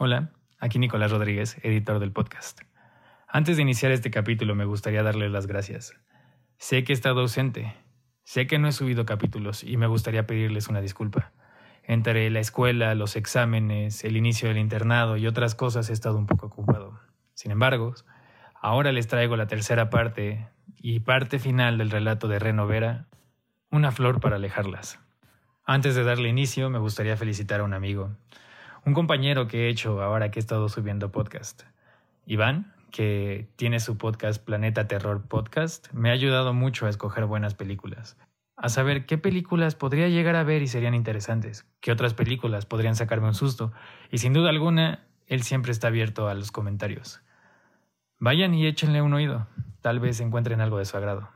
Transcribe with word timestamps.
Hola, 0.00 0.30
aquí 0.60 0.78
Nicolás 0.78 1.10
Rodríguez, 1.10 1.56
editor 1.64 1.98
del 1.98 2.12
podcast. 2.12 2.60
Antes 3.26 3.56
de 3.56 3.62
iniciar 3.62 3.90
este 3.90 4.12
capítulo 4.12 4.54
me 4.54 4.64
gustaría 4.64 5.02
darles 5.02 5.32
las 5.32 5.48
gracias. 5.48 5.92
Sé 6.56 6.84
que 6.84 6.92
he 6.92 6.94
estado 6.94 7.22
ausente, 7.22 7.74
sé 8.22 8.46
que 8.46 8.60
no 8.60 8.68
he 8.68 8.72
subido 8.72 9.04
capítulos 9.04 9.64
y 9.64 9.76
me 9.76 9.88
gustaría 9.88 10.24
pedirles 10.24 10.68
una 10.68 10.80
disculpa. 10.80 11.32
Entre 11.82 12.30
la 12.30 12.38
escuela, 12.38 12.94
los 12.94 13.16
exámenes, 13.16 14.04
el 14.04 14.16
inicio 14.16 14.46
del 14.46 14.58
internado 14.58 15.16
y 15.16 15.26
otras 15.26 15.56
cosas 15.56 15.90
he 15.90 15.94
estado 15.94 16.16
un 16.16 16.26
poco 16.26 16.46
ocupado. 16.46 17.00
Sin 17.34 17.50
embargo, 17.50 17.92
ahora 18.54 18.92
les 18.92 19.08
traigo 19.08 19.36
la 19.36 19.48
tercera 19.48 19.90
parte 19.90 20.48
y 20.76 21.00
parte 21.00 21.40
final 21.40 21.76
del 21.76 21.90
relato 21.90 22.28
de 22.28 22.38
Renovera, 22.38 23.08
Una 23.72 23.90
flor 23.90 24.20
para 24.20 24.36
alejarlas. 24.36 25.00
Antes 25.64 25.96
de 25.96 26.04
darle 26.04 26.28
inicio, 26.28 26.70
me 26.70 26.78
gustaría 26.78 27.16
felicitar 27.16 27.58
a 27.58 27.64
un 27.64 27.74
amigo, 27.74 28.16
un 28.84 28.94
compañero 28.94 29.48
que 29.48 29.66
he 29.66 29.68
hecho 29.68 30.02
ahora 30.02 30.30
que 30.30 30.38
he 30.38 30.40
estado 30.40 30.68
subiendo 30.68 31.12
podcast. 31.12 31.62
Iván, 32.26 32.74
que 32.90 33.48
tiene 33.56 33.80
su 33.80 33.98
podcast 33.98 34.42
Planeta 34.42 34.88
Terror 34.88 35.26
Podcast, 35.26 35.92
me 35.92 36.10
ha 36.10 36.12
ayudado 36.12 36.52
mucho 36.52 36.86
a 36.86 36.90
escoger 36.90 37.26
buenas 37.26 37.54
películas. 37.54 38.16
A 38.56 38.68
saber 38.68 39.06
qué 39.06 39.18
películas 39.18 39.74
podría 39.74 40.08
llegar 40.08 40.36
a 40.36 40.42
ver 40.42 40.62
y 40.62 40.66
serían 40.66 40.94
interesantes, 40.94 41.66
qué 41.80 41.92
otras 41.92 42.14
películas 42.14 42.66
podrían 42.66 42.96
sacarme 42.96 43.28
un 43.28 43.34
susto, 43.34 43.72
y 44.10 44.18
sin 44.18 44.32
duda 44.32 44.50
alguna, 44.50 45.06
él 45.26 45.42
siempre 45.42 45.72
está 45.72 45.88
abierto 45.88 46.28
a 46.28 46.34
los 46.34 46.50
comentarios. 46.50 47.20
Vayan 48.18 48.54
y 48.54 48.66
échenle 48.66 49.00
un 49.00 49.14
oído, 49.14 49.46
tal 49.80 50.00
vez 50.00 50.20
encuentren 50.20 50.60
algo 50.60 50.78
de 50.78 50.86
su 50.86 50.96
agrado. 50.96 51.28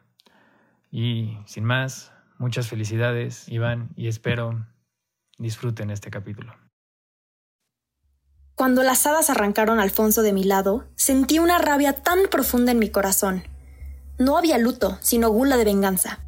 Y 0.90 1.38
sin 1.46 1.64
más, 1.64 2.12
muchas 2.38 2.68
felicidades, 2.68 3.48
Iván, 3.48 3.90
y 3.94 4.08
espero 4.08 4.66
disfruten 5.38 5.90
este 5.90 6.10
capítulo. 6.10 6.54
Cuando 8.54 8.82
las 8.82 9.06
hadas 9.06 9.30
arrancaron 9.30 9.80
a 9.80 9.82
Alfonso 9.82 10.22
de 10.22 10.32
mi 10.32 10.44
lado, 10.44 10.84
sentí 10.94 11.38
una 11.38 11.58
rabia 11.58 11.94
tan 11.94 12.28
profunda 12.30 12.72
en 12.72 12.78
mi 12.78 12.90
corazón. 12.90 13.44
No 14.18 14.36
había 14.36 14.58
luto, 14.58 14.98
sino 15.00 15.30
gula 15.30 15.56
de 15.56 15.64
venganza. 15.64 16.20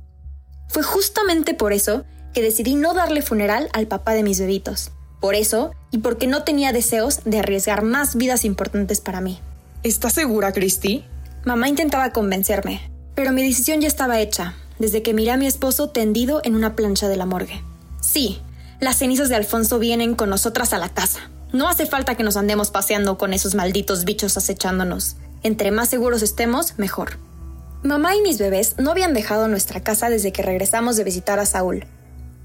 Fue 0.69 0.83
justamente 0.83 1.55
por 1.55 1.73
eso 1.73 2.05
que 2.33 2.43
decidí 2.43 2.75
no 2.75 2.95
darle 2.95 3.23
funeral 3.23 3.69
al 3.73 3.87
papá 3.87 4.15
de 4.15 4.23
mis 4.23 4.41
bebitos. 4.41 4.91
Por 5.21 5.35
eso, 5.35 5.73
y 5.91 5.99
porque 5.99 6.27
no 6.27 6.45
tenía 6.45 6.73
deseos 6.73 7.21
de 7.25 7.39
arriesgar 7.39 7.83
más 7.83 8.17
vidas 8.17 8.45
importantes 8.45 9.01
para 9.01 9.21
mí. 9.21 9.41
¿Estás 9.83 10.15
segura, 10.15 10.53
Christy? 10.53 11.05
Mamá 11.45 11.69
intentaba 11.69 12.11
convencerme, 12.11 12.91
pero 13.15 13.33
mi 13.33 13.43
decisión 13.43 13.83
ya 13.83 13.89
estaba 13.89 14.19
hecha, 14.21 14.55
desde 14.79 15.03
que 15.03 15.15
miré 15.15 15.31
a 15.31 15.37
mi 15.37 15.47
esposo 15.47 15.91
tendido 15.91 16.41
en 16.43 16.55
una 16.55 16.75
plancha 16.75 17.07
de 17.07 17.19
la 17.19 17.27
morgue. 17.27 17.63
Sí, 18.01 18.41
las 18.81 18.97
cenizas 18.97 19.29
de 19.29 19.37
Alfonso 19.37 19.79
vienen 19.79 20.15
con 20.15 20.31
nosotras 20.31 20.73
a 20.73 20.79
la 20.79 20.89
casa. 20.89 21.31
No 21.55 21.69
hace 21.69 21.87
falta 21.87 22.17
que 22.17 22.25
nos 22.25 22.37
andemos 22.37 22.73
paseando 22.73 23.17
con 23.17 23.33
esos 23.33 23.55
malditos 23.55 24.05
bichos 24.05 24.37
acechándonos. 24.37 25.15
Entre 25.45 25.71
más 25.71 25.89
seguros 25.89 26.21
estemos, 26.23 26.77
mejor. 26.81 27.19
Mamá 27.85 28.17
y 28.17 28.23
mis 28.23 28.39
bebés 28.39 28.75
no 28.77 28.91
habían 28.91 29.15
dejado 29.15 29.47
nuestra 29.47 29.81
casa 29.81 30.11
desde 30.11 30.33
que 30.33 30.43
regresamos 30.43 30.97
de 30.97 31.05
visitar 31.05 31.39
a 31.39 31.47
Saúl. 31.47 31.87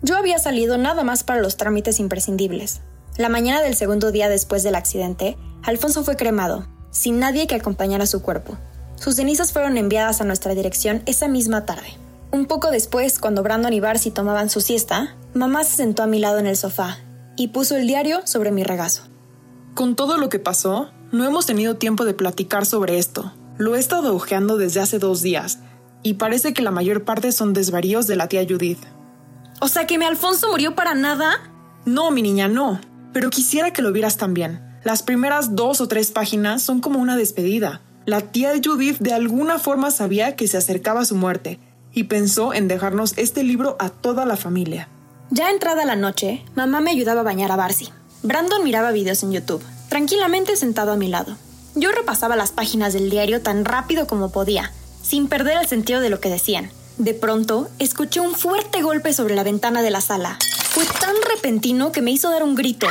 Yo 0.03 0.15
había 0.15 0.37
salido 0.37 0.77
nada 0.77 1.03
más 1.03 1.23
para 1.23 1.41
los 1.41 1.57
trámites 1.57 1.99
imprescindibles. 1.99 2.81
La 3.17 3.29
mañana 3.29 3.63
del 3.63 3.75
segundo 3.75 4.11
día 4.11 4.29
después 4.29 4.61
del 4.61 4.75
accidente, 4.75 5.37
Alfonso 5.63 6.03
fue 6.03 6.15
cremado, 6.15 6.67
sin 6.91 7.17
nadie 7.17 7.47
que 7.47 7.55
acompañara 7.55 8.05
su 8.05 8.21
cuerpo. 8.21 8.59
Sus 8.95 9.15
cenizas 9.15 9.53
fueron 9.53 9.77
enviadas 9.77 10.21
a 10.21 10.25
nuestra 10.25 10.53
dirección 10.53 11.01
esa 11.07 11.27
misma 11.27 11.65
tarde. 11.65 11.97
Un 12.31 12.45
poco 12.45 12.69
después, 12.69 13.17
cuando 13.17 13.41
Brandon 13.41 13.73
y 13.73 13.79
Barcy 13.79 14.11
tomaban 14.11 14.51
su 14.51 14.61
siesta, 14.61 15.15
mamá 15.33 15.63
se 15.63 15.77
sentó 15.77 16.03
a 16.03 16.07
mi 16.07 16.19
lado 16.19 16.37
en 16.37 16.45
el 16.45 16.57
sofá 16.57 16.99
y 17.39 17.47
puso 17.47 17.77
el 17.77 17.87
diario 17.87 18.19
sobre 18.25 18.51
mi 18.51 18.65
regazo. 18.65 19.03
Con 19.73 19.95
todo 19.95 20.17
lo 20.17 20.27
que 20.27 20.39
pasó, 20.39 20.89
no 21.13 21.23
hemos 21.25 21.45
tenido 21.45 21.77
tiempo 21.77 22.03
de 22.03 22.13
platicar 22.13 22.65
sobre 22.65 22.97
esto. 22.97 23.31
Lo 23.57 23.77
he 23.77 23.79
estado 23.79 24.13
ojeando 24.13 24.57
desde 24.57 24.81
hace 24.81 24.99
dos 24.99 25.21
días, 25.21 25.59
y 26.03 26.15
parece 26.15 26.53
que 26.53 26.61
la 26.61 26.71
mayor 26.71 27.05
parte 27.05 27.31
son 27.31 27.53
desvaríos 27.53 28.07
de 28.07 28.17
la 28.17 28.27
tía 28.27 28.45
Judith. 28.47 28.83
O 29.61 29.69
sea 29.69 29.87
que 29.87 29.97
mi 29.97 30.03
Alfonso 30.03 30.49
murió 30.49 30.75
para 30.75 30.95
nada. 30.95 31.49
No, 31.85 32.11
mi 32.11 32.21
niña, 32.21 32.49
no. 32.49 32.81
Pero 33.13 33.29
quisiera 33.29 33.71
que 33.71 33.81
lo 33.81 33.93
vieras 33.93 34.17
también. 34.17 34.61
Las 34.83 35.01
primeras 35.01 35.55
dos 35.55 35.79
o 35.79 35.87
tres 35.87 36.11
páginas 36.11 36.61
son 36.61 36.81
como 36.81 36.99
una 36.99 37.15
despedida. 37.15 37.79
La 38.05 38.19
tía 38.19 38.51
Judith 38.61 38.97
de 38.99 39.13
alguna 39.13 39.59
forma 39.59 39.91
sabía 39.91 40.35
que 40.35 40.49
se 40.49 40.57
acercaba 40.57 41.05
su 41.05 41.15
muerte, 41.15 41.57
y 41.93 42.03
pensó 42.03 42.53
en 42.53 42.67
dejarnos 42.67 43.17
este 43.17 43.43
libro 43.43 43.77
a 43.79 43.89
toda 43.89 44.25
la 44.25 44.35
familia. 44.35 44.89
Ya 45.31 45.51
entrada 45.51 45.85
la 45.85 45.95
noche, 45.95 46.43
mamá 46.55 46.81
me 46.81 46.89
ayudaba 46.89 47.21
a 47.21 47.23
bañar 47.23 47.51
a 47.51 47.55
Barcy. 47.55 47.89
Brandon 48.23 48.63
miraba 48.63 48.89
videos 48.91 49.21
en 49.21 49.31
YouTube, 49.31 49.63
tranquilamente 49.87 50.55
sentado 50.55 50.91
a 50.91 50.97
mi 50.97 51.07
lado. 51.07 51.37
Yo 51.75 51.91
repasaba 51.91 52.35
las 52.35 52.51
páginas 52.51 52.93
del 52.93 53.11
diario 53.11 53.43
tan 53.43 53.63
rápido 53.63 54.07
como 54.07 54.31
podía, 54.31 54.71
sin 55.03 55.27
perder 55.27 55.59
el 55.59 55.67
sentido 55.67 56.01
de 56.01 56.09
lo 56.09 56.19
que 56.19 56.29
decían. 56.29 56.71
De 56.97 57.13
pronto, 57.13 57.69
escuché 57.77 58.19
un 58.19 58.33
fuerte 58.33 58.81
golpe 58.81 59.13
sobre 59.13 59.35
la 59.35 59.43
ventana 59.43 59.83
de 59.83 59.91
la 59.91 60.01
sala. 60.01 60.39
Fue 60.71 60.83
tan 60.99 61.15
repentino 61.31 61.91
que 61.91 62.01
me 62.01 62.09
hizo 62.09 62.31
dar 62.31 62.41
un 62.41 62.55
grito, 62.55 62.87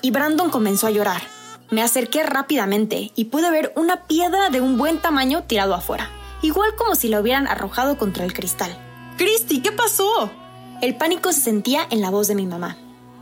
y 0.00 0.12
Brandon 0.12 0.48
comenzó 0.48 0.86
a 0.86 0.92
llorar. 0.92 1.22
Me 1.70 1.82
acerqué 1.82 2.22
rápidamente 2.22 3.12
y 3.14 3.26
pude 3.26 3.50
ver 3.50 3.70
una 3.76 4.06
piedra 4.06 4.48
de 4.48 4.62
un 4.62 4.78
buen 4.78 4.98
tamaño 4.98 5.42
tirado 5.42 5.74
afuera, 5.74 6.10
igual 6.40 6.74
como 6.74 6.94
si 6.94 7.08
la 7.08 7.20
hubieran 7.20 7.46
arrojado 7.46 7.98
contra 7.98 8.24
el 8.24 8.32
cristal. 8.32 8.74
Christy, 9.18 9.60
¿qué 9.60 9.72
pasó? 9.72 10.30
El 10.82 10.96
pánico 10.96 11.32
se 11.32 11.40
sentía 11.40 11.86
en 11.90 12.00
la 12.00 12.10
voz 12.10 12.26
de 12.26 12.34
mi 12.34 12.44
mamá. 12.44 12.76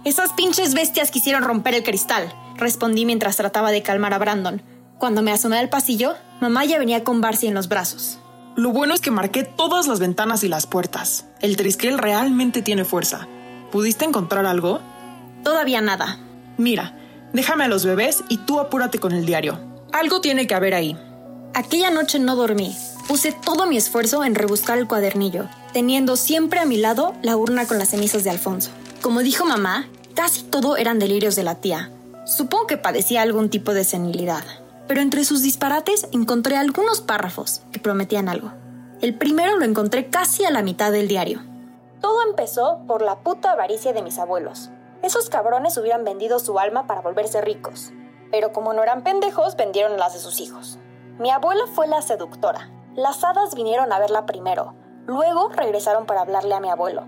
Esas 0.06 0.32
pinches 0.32 0.72
bestias 0.72 1.10
quisieron 1.10 1.44
romper 1.44 1.74
el 1.74 1.82
cristal, 1.82 2.32
respondí 2.56 3.04
mientras 3.04 3.36
trataba 3.36 3.70
de 3.70 3.82
calmar 3.82 4.14
a 4.14 4.18
Brandon. 4.18 4.62
Cuando 4.96 5.20
me 5.20 5.30
asomé 5.30 5.58
al 5.58 5.68
pasillo, 5.68 6.14
mamá 6.40 6.64
ya 6.64 6.78
venía 6.78 7.04
con 7.04 7.20
Barcy 7.20 7.48
en 7.48 7.54
los 7.54 7.68
brazos. 7.68 8.18
Lo 8.56 8.70
bueno 8.70 8.94
es 8.94 9.02
que 9.02 9.10
marqué 9.10 9.44
todas 9.44 9.88
las 9.88 10.00
ventanas 10.00 10.42
y 10.42 10.48
las 10.48 10.66
puertas. 10.66 11.26
El 11.42 11.58
trisquel 11.58 11.98
realmente 11.98 12.62
tiene 12.62 12.86
fuerza. 12.86 13.28
¿Pudiste 13.70 14.06
encontrar 14.06 14.46
algo? 14.46 14.80
Todavía 15.44 15.82
nada. 15.82 16.18
Mira, 16.56 16.96
déjame 17.34 17.64
a 17.64 17.68
los 17.68 17.84
bebés 17.84 18.24
y 18.30 18.38
tú 18.38 18.58
apúrate 18.58 18.98
con 18.98 19.12
el 19.12 19.26
diario. 19.26 19.60
Algo 19.92 20.22
tiene 20.22 20.46
que 20.46 20.54
haber 20.54 20.72
ahí. 20.72 20.96
Aquella 21.52 21.90
noche 21.90 22.20
no 22.20 22.36
dormí. 22.36 22.74
Puse 23.08 23.32
todo 23.32 23.66
mi 23.66 23.76
esfuerzo 23.76 24.24
en 24.24 24.34
rebuscar 24.34 24.78
el 24.78 24.86
cuadernillo, 24.86 25.48
teniendo 25.72 26.16
siempre 26.16 26.60
a 26.60 26.64
mi 26.64 26.76
lado 26.76 27.14
la 27.22 27.36
urna 27.36 27.66
con 27.66 27.78
las 27.78 27.90
cenizas 27.90 28.24
de 28.24 28.30
Alfonso. 28.30 28.70
Como 29.02 29.20
dijo 29.20 29.44
mamá, 29.44 29.88
casi 30.14 30.42
todo 30.42 30.76
eran 30.76 30.98
delirios 30.98 31.36
de 31.36 31.42
la 31.42 31.56
tía. 31.56 31.90
Supongo 32.24 32.66
que 32.66 32.76
padecía 32.76 33.22
algún 33.22 33.50
tipo 33.50 33.74
de 33.74 33.84
senilidad. 33.84 34.44
Pero 34.86 35.00
entre 35.00 35.24
sus 35.24 35.42
disparates 35.42 36.08
encontré 36.12 36.56
algunos 36.56 37.00
párrafos 37.00 37.62
que 37.72 37.80
prometían 37.80 38.28
algo. 38.28 38.52
El 39.00 39.16
primero 39.16 39.56
lo 39.56 39.64
encontré 39.64 40.10
casi 40.10 40.44
a 40.44 40.50
la 40.50 40.62
mitad 40.62 40.92
del 40.92 41.08
diario. 41.08 41.42
Todo 42.00 42.22
empezó 42.28 42.80
por 42.86 43.02
la 43.02 43.20
puta 43.20 43.52
avaricia 43.52 43.92
de 43.92 44.02
mis 44.02 44.18
abuelos. 44.18 44.70
Esos 45.02 45.30
cabrones 45.30 45.76
hubieran 45.78 46.04
vendido 46.04 46.38
su 46.38 46.58
alma 46.58 46.86
para 46.86 47.00
volverse 47.00 47.40
ricos. 47.40 47.92
Pero 48.30 48.52
como 48.52 48.72
no 48.74 48.82
eran 48.82 49.02
pendejos, 49.02 49.56
vendieron 49.56 49.96
las 49.96 50.12
de 50.12 50.18
sus 50.18 50.40
hijos. 50.40 50.78
Mi 51.18 51.30
abuela 51.30 51.64
fue 51.74 51.86
la 51.86 52.02
seductora. 52.02 52.70
Las 52.94 53.22
hadas 53.24 53.54
vinieron 53.54 53.92
a 53.92 53.98
verla 53.98 54.26
primero, 54.26 54.74
Luego 55.10 55.48
regresaron 55.48 56.06
para 56.06 56.20
hablarle 56.20 56.54
a 56.54 56.60
mi 56.60 56.68
abuelo. 56.68 57.04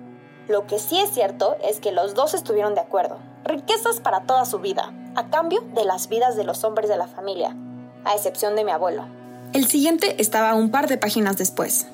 Lo 0.48 0.66
que 0.66 0.80
sí 0.80 0.98
es 0.98 1.10
cierto 1.10 1.56
es 1.62 1.78
que 1.78 1.92
los 1.92 2.14
dos 2.14 2.34
estuvieron 2.34 2.74
de 2.74 2.80
acuerdo. 2.80 3.18
Riquezas 3.44 4.00
para 4.00 4.22
toda 4.22 4.44
su 4.44 4.58
vida, 4.58 4.92
a 5.14 5.30
cambio 5.30 5.60
de 5.74 5.84
las 5.84 6.08
vidas 6.08 6.34
de 6.34 6.42
los 6.42 6.64
hombres 6.64 6.88
de 6.88 6.96
la 6.96 7.06
familia, 7.06 7.56
a 8.04 8.14
excepción 8.14 8.56
de 8.56 8.64
mi 8.64 8.72
abuelo. 8.72 9.04
El 9.52 9.66
siguiente 9.66 10.20
estaba 10.20 10.54
un 10.54 10.72
par 10.72 10.88
de 10.88 10.98
páginas 10.98 11.36
después. 11.36 11.86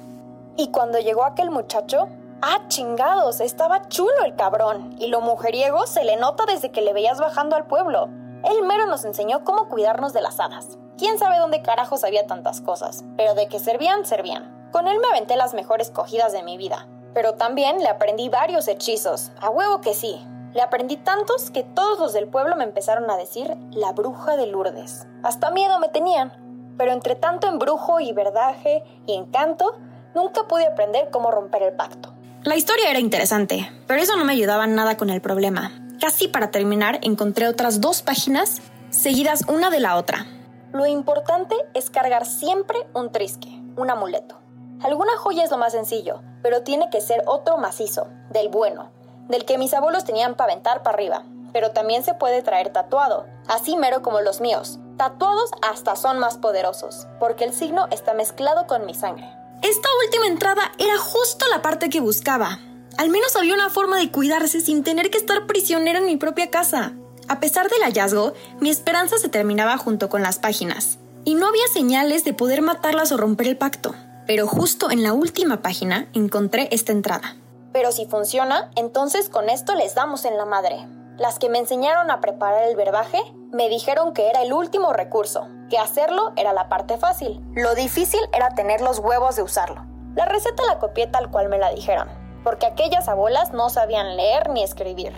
Y 0.57 0.69
cuando 0.69 0.99
llegó 0.99 1.25
aquel 1.25 1.51
muchacho, 1.51 2.09
¡ah, 2.41 2.63
chingados! 2.69 3.41
Estaba 3.41 3.89
chulo 3.89 4.25
el 4.25 4.35
cabrón. 4.35 4.97
Y 4.99 5.09
lo 5.09 5.21
mujeriego 5.21 5.87
se 5.87 6.05
le 6.05 6.17
nota 6.17 6.47
desde 6.47 6.71
que 6.71 6.81
le 6.81 6.95
veías 6.95 7.21
bajando 7.21 7.55
al 7.55 7.67
pueblo. 7.67 8.09
Él 8.45 8.67
mero 8.67 8.87
nos 8.87 9.05
enseñó 9.05 9.45
cómo 9.45 9.69
cuidarnos 9.69 10.15
de 10.15 10.23
las 10.23 10.41
hadas. 10.41 10.79
Quién 10.99 11.17
sabe 11.17 11.39
dónde 11.39 11.63
carajos 11.63 12.03
había 12.03 12.27
tantas 12.27 12.61
cosas, 12.61 13.05
pero 13.17 13.35
de 13.35 13.47
que 13.47 13.61
servían, 13.61 14.05
servían. 14.05 14.69
Con 14.73 14.89
él 14.89 14.99
me 14.99 15.07
aventé 15.07 15.37
las 15.37 15.55
mejores 15.55 15.91
cogidas 15.91 16.33
de 16.33 16.43
mi 16.43 16.57
vida, 16.57 16.89
pero 17.15 17.35
también 17.35 17.79
le 17.79 17.89
aprendí 17.89 18.29
varios 18.29 18.67
hechizos, 18.67 19.31
a 19.41 19.49
huevo 19.49 19.81
que 19.81 19.95
sí. 19.95 20.21
Le 20.55 20.61
aprendí 20.61 20.97
tantos 20.97 21.53
que 21.53 21.63
todos 21.63 22.01
los 22.01 22.13
del 22.15 22.27
pueblo 22.27 22.57
me 22.57 22.65
empezaron 22.65 23.09
a 23.13 23.17
decir 23.17 23.57
la 23.71 23.93
bruja 23.93 24.37
de 24.37 24.47
Lourdes. 24.47 25.07
Hasta 25.23 25.53
miedo 25.53 25.79
me 25.79 25.89
tenían. 25.89 26.33
Pero 26.77 26.91
entre 26.91 27.15
tanto 27.15 27.47
embrujo 27.47 28.01
y 28.01 28.13
verdaje 28.13 28.83
y 29.07 29.15
encanto, 29.15 29.77
nunca 30.17 30.49
pude 30.49 30.67
aprender 30.67 31.11
cómo 31.13 31.31
romper 31.31 31.63
el 31.63 31.75
pacto. 31.75 32.13
La 32.43 32.57
historia 32.57 32.91
era 32.91 32.99
interesante, 32.99 33.71
pero 33.87 34.01
eso 34.01 34.17
no 34.17 34.25
me 34.25 34.33
ayudaba 34.33 34.67
nada 34.67 34.97
con 34.97 35.11
el 35.11 35.21
problema. 35.21 35.71
Casi 36.01 36.27
para 36.27 36.51
terminar 36.51 36.99
encontré 37.03 37.47
otras 37.47 37.81
dos 37.81 38.03
páginas 38.03 38.63
seguidas 38.91 39.45
una 39.49 39.71
de 39.71 39.81
la 39.81 39.97
otra. 39.97 40.27
Lo 40.73 40.87
importante 40.87 41.57
es 41.75 41.91
cargar 41.91 42.27
siempre 42.27 42.79
un 42.95 43.11
trisque, 43.11 43.49
un 43.77 43.91
amuleto. 43.91 44.39
Alguna 44.83 45.17
joya 45.17 45.45
es 45.45 45.51
lo 45.51 45.59
más 45.59 45.73
sencillo, 45.73 46.21
pero 46.43 46.63
tiene 46.63 46.91
que 46.91 47.01
ser 47.01 47.23
otro 47.27 47.59
macizo, 47.59 48.09
del 48.31 48.49
bueno, 48.49 48.91
del 49.29 49.45
que 49.45 49.59
mis 49.59 49.75
abuelos 49.75 50.05
tenían 50.05 50.35
para 50.35 50.53
aventar 50.53 50.83
para 50.83 50.95
arriba. 50.95 51.25
pero 51.53 51.71
también 51.71 52.05
se 52.05 52.13
puede 52.15 52.43
traer 52.43 52.73
tatuado, 52.75 53.27
así 53.49 53.77
mero 53.77 54.03
como 54.03 54.21
los 54.21 54.41
míos. 54.41 54.79
Tatuados 54.99 55.51
hasta 55.63 55.97
son 55.97 56.19
más 56.19 56.37
poderosos, 56.37 57.07
porque 57.19 57.45
el 57.45 57.55
signo 57.55 57.87
está 57.91 58.13
mezclado 58.13 58.67
con 58.67 58.85
mi 58.85 58.95
sangre. 58.95 59.27
Esta 59.63 59.89
última 60.05 60.27
entrada 60.27 60.73
era 60.79 60.99
justo 60.99 61.47
la 61.51 61.63
parte 61.63 61.89
que 61.89 62.01
buscaba. 62.01 62.59
Al 62.97 63.09
menos 63.09 63.35
había 63.35 63.55
una 63.55 63.71
forma 63.71 63.97
de 63.97 64.11
cuidarse 64.11 64.61
sin 64.61 64.85
tener 64.85 65.11
que 65.11 65.19
estar 65.19 65.47
prisionera 65.47 65.99
en 66.01 66.07
mi 66.07 66.17
propia 66.17 66.51
casa. 66.51 66.93
A 67.29 67.41
pesar 67.41 67.69
del 67.69 67.83
hallazgo, 67.83 68.33
mi 68.59 68.71
esperanza 68.71 69.19
se 69.19 69.29
terminaba 69.29 69.77
junto 69.77 70.09
con 70.09 70.23
las 70.23 70.39
páginas, 70.39 70.99
y 71.25 71.35
no 71.35 71.47
había 71.47 71.67
señales 71.71 72.25
de 72.25 72.33
poder 72.33 72.63
matarlas 72.63 73.13
o 73.13 73.19
romper 73.19 73.49
el 73.49 73.59
pacto. 73.59 73.95
Pero 74.27 74.47
justo 74.47 74.91
en 74.91 75.03
la 75.03 75.13
última 75.13 75.61
página 75.61 76.09
encontré 76.15 76.69
esta 76.71 76.93
entrada. 76.93 77.37
Pero 77.73 77.93
si 77.93 78.07
funciona, 78.07 78.71
entonces 78.77 79.29
con 79.29 79.51
esto 79.51 79.75
les 79.75 79.95
damos 79.95 80.25
en 80.25 80.39
la 80.39 80.47
madre. 80.47 80.89
Las 81.19 81.39
que 81.39 81.51
me 81.51 81.59
enseñaron 81.59 82.11
a 82.11 82.21
preparar 82.21 82.65
el 82.65 82.77
verbaje 82.77 83.21
me 83.53 83.69
dijeron 83.69 84.15
que 84.15 84.31
era 84.31 84.43
el 84.43 84.55
último 84.55 84.95
recurso, 84.95 85.49
que 85.69 85.79
hacerlo 85.79 86.33
era 86.37 86.55
la 86.55 86.71
parte 86.71 86.97
fácil. 86.97 87.43
Lo 87.55 87.75
difícil 87.75 88.21
era 88.33 88.55
tener 88.55 88.81
los 88.81 89.01
huevos 89.01 89.37
de 89.37 89.43
usarlo. 89.43 89.85
La 90.15 90.25
receta 90.25 90.65
la 90.65 90.79
copié 90.79 91.09
tal 91.09 91.31
cual 91.31 91.51
me 91.51 91.59
la 91.59 91.71
dijeron, 91.73 92.09
porque 92.43 92.67
aquellas 92.67 93.07
abuelas 93.07 93.53
no 93.53 93.69
sabían 93.69 94.17
leer 94.17 94.49
ni 94.49 94.63
escribir. 94.63 95.13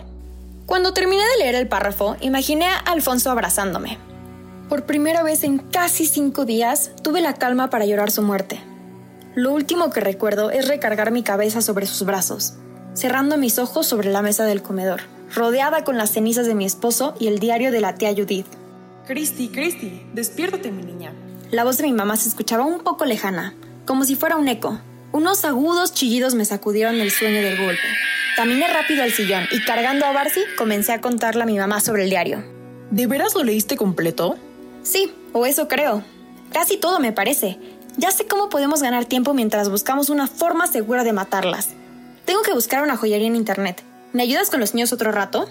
Cuando 0.65 0.93
terminé 0.93 1.23
de 1.23 1.43
leer 1.43 1.55
el 1.55 1.67
párrafo, 1.67 2.15
imaginé 2.21 2.65
a 2.65 2.77
Alfonso 2.77 3.31
abrazándome. 3.31 3.97
Por 4.69 4.85
primera 4.85 5.23
vez 5.23 5.43
en 5.43 5.57
casi 5.57 6.05
cinco 6.05 6.45
días, 6.45 6.91
tuve 7.03 7.21
la 7.21 7.33
calma 7.33 7.69
para 7.69 7.85
llorar 7.85 8.11
su 8.11 8.21
muerte. 8.21 8.61
Lo 9.35 9.51
último 9.51 9.89
que 9.89 9.99
recuerdo 9.99 10.49
es 10.49 10.67
recargar 10.67 11.11
mi 11.11 11.23
cabeza 11.23 11.61
sobre 11.61 11.85
sus 11.85 12.05
brazos, 12.05 12.53
cerrando 12.93 13.37
mis 13.37 13.59
ojos 13.59 13.87
sobre 13.87 14.11
la 14.11 14.21
mesa 14.21 14.45
del 14.45 14.61
comedor 14.61 15.01
rodeada 15.33 15.83
con 15.83 15.97
las 15.97 16.11
cenizas 16.11 16.45
de 16.45 16.55
mi 16.55 16.65
esposo 16.65 17.15
y 17.19 17.27
el 17.27 17.39
diario 17.39 17.71
de 17.71 17.81
la 17.81 17.95
tía 17.95 18.13
Judith. 18.15 18.47
Christy, 19.07 19.49
Christy, 19.49 20.05
despiértate, 20.13 20.71
mi 20.71 20.83
niña. 20.83 21.13
La 21.51 21.63
voz 21.63 21.77
de 21.77 21.83
mi 21.83 21.93
mamá 21.93 22.15
se 22.17 22.29
escuchaba 22.29 22.65
un 22.65 22.79
poco 22.79 23.05
lejana, 23.05 23.55
como 23.85 24.03
si 24.03 24.15
fuera 24.15 24.37
un 24.37 24.47
eco. 24.47 24.79
Unos 25.13 25.43
agudos 25.43 25.93
chillidos 25.93 26.35
me 26.35 26.45
sacudieron 26.45 26.95
el 27.01 27.11
sueño 27.11 27.41
del 27.41 27.57
golpe. 27.57 27.81
Caminé 28.37 28.65
rápido 28.67 29.03
al 29.03 29.11
sillón 29.11 29.43
y 29.51 29.61
cargando 29.61 30.05
a 30.05 30.13
Barcy 30.13 30.39
comencé 30.57 30.93
a 30.93 31.01
contarle 31.01 31.43
a 31.43 31.45
mi 31.45 31.57
mamá 31.57 31.81
sobre 31.81 32.05
el 32.05 32.09
diario. 32.09 32.41
¿De 32.91 33.07
veras 33.07 33.35
lo 33.35 33.43
leíste 33.43 33.75
completo? 33.75 34.37
Sí, 34.83 35.13
o 35.33 35.45
eso 35.45 35.67
creo. 35.67 36.01
Casi 36.53 36.77
todo 36.77 37.01
me 37.01 37.11
parece. 37.11 37.59
Ya 37.97 38.11
sé 38.11 38.25
cómo 38.25 38.47
podemos 38.47 38.81
ganar 38.81 39.03
tiempo 39.03 39.33
mientras 39.33 39.69
buscamos 39.69 40.09
una 40.09 40.27
forma 40.27 40.65
segura 40.67 41.03
de 41.03 41.11
matarlas. 41.11 41.71
Tengo 42.23 42.41
que 42.41 42.53
buscar 42.53 42.81
una 42.81 42.95
joyería 42.95 43.27
en 43.27 43.35
internet. 43.35 43.83
¿Me 44.13 44.23
ayudas 44.23 44.49
con 44.49 44.61
los 44.61 44.73
niños 44.73 44.93
otro 44.93 45.11
rato? 45.11 45.49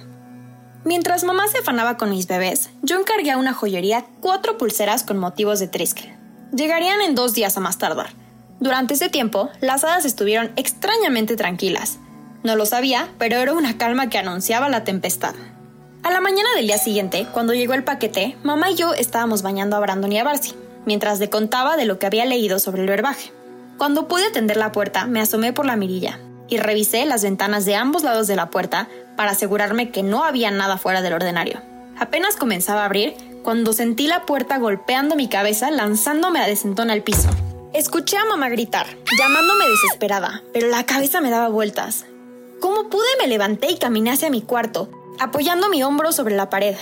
Mientras 0.84 1.22
mamá 1.22 1.48
se 1.48 1.58
afanaba 1.58 1.98
con 1.98 2.08
mis 2.08 2.26
bebés, 2.26 2.70
yo 2.80 2.98
encargué 2.98 3.30
a 3.30 3.36
una 3.36 3.52
joyería 3.52 4.06
cuatro 4.20 4.56
pulseras 4.56 5.02
con 5.02 5.18
motivos 5.18 5.60
de 5.60 5.68
triskel. 5.68 6.16
Llegarían 6.56 7.02
en 7.02 7.14
dos 7.14 7.34
días 7.34 7.58
a 7.58 7.60
más 7.60 7.76
tardar. 7.76 8.14
Durante 8.60 8.92
ese 8.92 9.08
tiempo, 9.08 9.48
las 9.62 9.84
hadas 9.84 10.04
estuvieron 10.04 10.52
extrañamente 10.56 11.34
tranquilas. 11.34 11.98
No 12.42 12.56
lo 12.56 12.66
sabía, 12.66 13.08
pero 13.18 13.36
era 13.36 13.54
una 13.54 13.78
calma 13.78 14.10
que 14.10 14.18
anunciaba 14.18 14.68
la 14.68 14.84
tempestad. 14.84 15.34
A 16.02 16.10
la 16.10 16.20
mañana 16.20 16.48
del 16.54 16.66
día 16.66 16.76
siguiente, 16.76 17.26
cuando 17.32 17.54
llegó 17.54 17.72
el 17.72 17.84
paquete, 17.84 18.36
mamá 18.42 18.70
y 18.70 18.74
yo 18.74 18.92
estábamos 18.92 19.40
bañando 19.42 19.76
a 19.76 19.80
Brandon 19.80 20.12
y 20.12 20.18
a 20.18 20.24
Barcy, 20.24 20.54
mientras 20.84 21.18
le 21.20 21.30
contaba 21.30 21.78
de 21.78 21.86
lo 21.86 21.98
que 21.98 22.06
había 22.06 22.26
leído 22.26 22.58
sobre 22.58 22.82
el 22.82 22.88
verbaje. 22.88 23.32
Cuando 23.78 24.08
pude 24.08 24.26
atender 24.26 24.58
la 24.58 24.72
puerta, 24.72 25.06
me 25.06 25.20
asomé 25.22 25.54
por 25.54 25.64
la 25.64 25.76
mirilla 25.76 26.18
y 26.48 26.58
revisé 26.58 27.06
las 27.06 27.22
ventanas 27.22 27.64
de 27.64 27.76
ambos 27.76 28.02
lados 28.02 28.26
de 28.26 28.36
la 28.36 28.50
puerta 28.50 28.88
para 29.16 29.30
asegurarme 29.30 29.90
que 29.90 30.02
no 30.02 30.24
había 30.24 30.50
nada 30.50 30.76
fuera 30.76 31.00
del 31.00 31.14
ordinario. 31.14 31.62
Apenas 31.98 32.36
comenzaba 32.36 32.82
a 32.82 32.86
abrir 32.86 33.14
cuando 33.42 33.72
sentí 33.72 34.06
la 34.06 34.26
puerta 34.26 34.58
golpeando 34.58 35.16
mi 35.16 35.28
cabeza 35.28 35.70
lanzándome 35.70 36.40
a 36.40 36.46
desentón 36.46 36.90
al 36.90 37.02
piso. 37.02 37.30
Escuché 37.72 38.16
a 38.16 38.24
mamá 38.24 38.48
gritar, 38.48 38.86
llamándome 39.16 39.64
desesperada, 39.68 40.42
pero 40.52 40.66
la 40.66 40.84
cabeza 40.86 41.20
me 41.20 41.30
daba 41.30 41.48
vueltas. 41.48 42.04
Como 42.58 42.90
pude 42.90 43.06
me 43.20 43.28
levanté 43.28 43.70
y 43.70 43.78
caminé 43.78 44.10
hacia 44.10 44.28
mi 44.28 44.42
cuarto, 44.42 44.90
apoyando 45.20 45.68
mi 45.68 45.84
hombro 45.84 46.10
sobre 46.10 46.34
la 46.34 46.50
pared. 46.50 46.74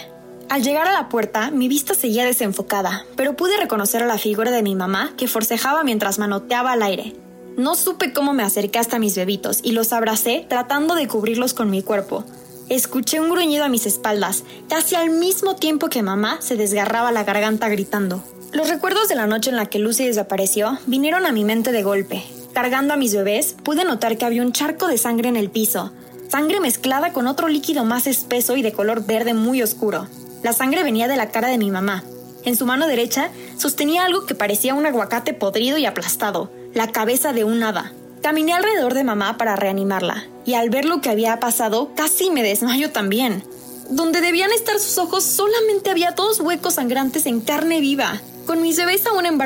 Al 0.48 0.62
llegar 0.62 0.88
a 0.88 0.94
la 0.94 1.10
puerta, 1.10 1.50
mi 1.50 1.68
vista 1.68 1.92
seguía 1.92 2.24
desenfocada, 2.24 3.04
pero 3.16 3.36
pude 3.36 3.58
reconocer 3.58 4.02
a 4.02 4.06
la 4.06 4.16
figura 4.16 4.50
de 4.50 4.62
mi 4.62 4.74
mamá 4.74 5.12
que 5.18 5.28
forcejaba 5.28 5.84
mientras 5.84 6.18
manoteaba 6.18 6.72
al 6.72 6.82
aire. 6.82 7.14
No 7.58 7.74
supe 7.74 8.14
cómo 8.14 8.32
me 8.32 8.42
acerqué 8.42 8.78
hasta 8.78 8.98
mis 8.98 9.14
bebitos 9.14 9.60
y 9.62 9.72
los 9.72 9.92
abracé 9.92 10.46
tratando 10.48 10.94
de 10.94 11.06
cubrirlos 11.06 11.52
con 11.52 11.68
mi 11.68 11.82
cuerpo. 11.82 12.24
Escuché 12.70 13.20
un 13.20 13.28
gruñido 13.28 13.64
a 13.64 13.68
mis 13.68 13.84
espaldas, 13.84 14.42
casi 14.70 14.94
al 14.94 15.10
mismo 15.10 15.56
tiempo 15.56 15.88
que 15.88 16.02
mamá 16.02 16.38
se 16.40 16.56
desgarraba 16.56 17.12
la 17.12 17.24
garganta 17.24 17.68
gritando. 17.68 18.24
Los 18.52 18.70
recuerdos 18.70 19.08
de 19.08 19.14
la 19.14 19.26
noche 19.26 19.50
en 19.50 19.56
la 19.56 19.66
que 19.66 19.78
Lucy 19.78 20.06
desapareció 20.06 20.78
vinieron 20.86 21.26
a 21.26 21.32
mi 21.32 21.44
mente 21.44 21.70
de 21.70 21.82
golpe. 21.82 22.24
Cargando 22.54 22.94
a 22.94 22.96
mis 22.96 23.14
bebés, 23.14 23.54
pude 23.62 23.84
notar 23.84 24.16
que 24.16 24.24
había 24.24 24.42
un 24.42 24.52
charco 24.52 24.86
de 24.88 24.96
sangre 24.96 25.28
en 25.28 25.36
el 25.36 25.50
piso, 25.50 25.92
sangre 26.30 26.58
mezclada 26.58 27.12
con 27.12 27.26
otro 27.26 27.48
líquido 27.48 27.84
más 27.84 28.06
espeso 28.06 28.56
y 28.56 28.62
de 28.62 28.72
color 28.72 29.04
verde 29.06 29.34
muy 29.34 29.62
oscuro. 29.62 30.08
La 30.42 30.52
sangre 30.52 30.82
venía 30.82 31.08
de 31.08 31.16
la 31.16 31.30
cara 31.30 31.48
de 31.48 31.58
mi 31.58 31.70
mamá. 31.70 32.04
En 32.44 32.56
su 32.56 32.64
mano 32.64 32.86
derecha 32.86 33.30
sostenía 33.58 34.04
algo 34.04 34.24
que 34.24 34.34
parecía 34.34 34.74
un 34.74 34.86
aguacate 34.86 35.34
podrido 35.34 35.76
y 35.76 35.84
aplastado 35.84 36.50
la 36.74 36.90
cabeza 36.90 37.32
de 37.32 37.44
un 37.44 37.62
hada. 37.62 37.92
Caminé 38.22 38.52
alrededor 38.52 38.94
de 38.94 39.04
mamá 39.04 39.36
para 39.36 39.56
reanimarla, 39.56 40.24
y 40.44 40.54
al 40.54 40.70
ver 40.70 40.84
lo 40.84 41.00
que 41.00 41.10
había 41.10 41.38
pasado, 41.38 41.90
casi 41.94 42.30
me 42.30 42.42
desmayo 42.42 42.90
también. 42.90 43.42
Donde 43.90 44.20
debían 44.20 44.52
estar 44.52 44.78
sus 44.78 44.98
ojos 44.98 45.24
solamente 45.24 45.90
había 45.90 46.12
dos 46.12 46.40
huecos 46.40 46.74
sangrantes 46.74 47.26
en 47.26 47.40
carne 47.40 47.80
viva. 47.80 48.20
Con 48.48 48.62
mis 48.62 48.78
bebés 48.78 49.06
aún 49.06 49.26
en 49.26 49.38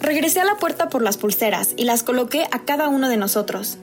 regresé 0.00 0.40
a 0.40 0.46
la 0.46 0.56
puerta 0.56 0.88
por 0.88 1.02
las 1.02 1.18
pulseras 1.18 1.74
y 1.76 1.84
las 1.84 2.02
coloqué 2.02 2.46
a 2.52 2.60
cada 2.60 2.88
uno 2.88 3.10
de 3.10 3.18
nosotros. 3.18 3.76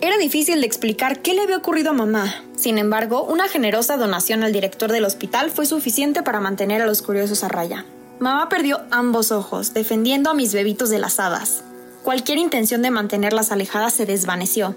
Era 0.00 0.16
difícil 0.16 0.62
de 0.62 0.66
explicar 0.66 1.20
qué 1.20 1.34
le 1.34 1.42
había 1.42 1.58
ocurrido 1.58 1.90
a 1.90 1.92
mamá. 1.92 2.42
Sin 2.56 2.78
embargo, 2.78 3.24
una 3.24 3.48
generosa 3.48 3.98
donación 3.98 4.42
al 4.42 4.54
director 4.54 4.90
del 4.90 5.04
hospital 5.04 5.50
fue 5.50 5.66
suficiente 5.66 6.22
para 6.22 6.40
mantener 6.40 6.80
a 6.80 6.86
los 6.86 7.02
curiosos 7.02 7.44
a 7.44 7.48
raya. 7.48 7.84
Mamá 8.18 8.48
perdió 8.48 8.80
ambos 8.90 9.30
ojos, 9.30 9.74
defendiendo 9.74 10.30
a 10.30 10.34
mis 10.34 10.54
bebitos 10.54 10.88
de 10.88 11.00
las 11.00 11.20
hadas. 11.20 11.62
Cualquier 12.02 12.38
intención 12.38 12.80
de 12.80 12.90
mantenerlas 12.90 13.52
alejadas 13.52 13.92
se 13.92 14.06
desvaneció. 14.06 14.74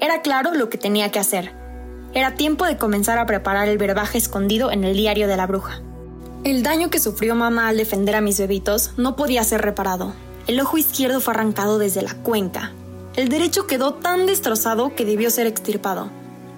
Era 0.00 0.20
claro 0.20 0.52
lo 0.52 0.68
que 0.68 0.78
tenía 0.78 1.12
que 1.12 1.20
hacer. 1.20 1.52
Era 2.12 2.34
tiempo 2.34 2.64
de 2.64 2.76
comenzar 2.76 3.18
a 3.18 3.26
preparar 3.26 3.68
el 3.68 3.78
verbaje 3.78 4.18
escondido 4.18 4.72
en 4.72 4.82
el 4.82 4.96
diario 4.96 5.28
de 5.28 5.36
la 5.36 5.46
bruja. 5.46 5.80
El 6.44 6.62
daño 6.62 6.90
que 6.90 6.98
sufrió 6.98 7.34
mamá 7.34 7.68
al 7.68 7.78
defender 7.78 8.14
a 8.14 8.20
mis 8.20 8.38
bebitos 8.38 8.90
no 8.98 9.16
podía 9.16 9.42
ser 9.44 9.62
reparado. 9.62 10.12
El 10.46 10.60
ojo 10.60 10.76
izquierdo 10.76 11.22
fue 11.22 11.32
arrancado 11.32 11.78
desde 11.78 12.02
la 12.02 12.12
cuenca. 12.12 12.70
El 13.16 13.30
derecho 13.30 13.66
quedó 13.66 13.94
tan 13.94 14.26
destrozado 14.26 14.94
que 14.94 15.06
debió 15.06 15.30
ser 15.30 15.46
extirpado. 15.46 16.10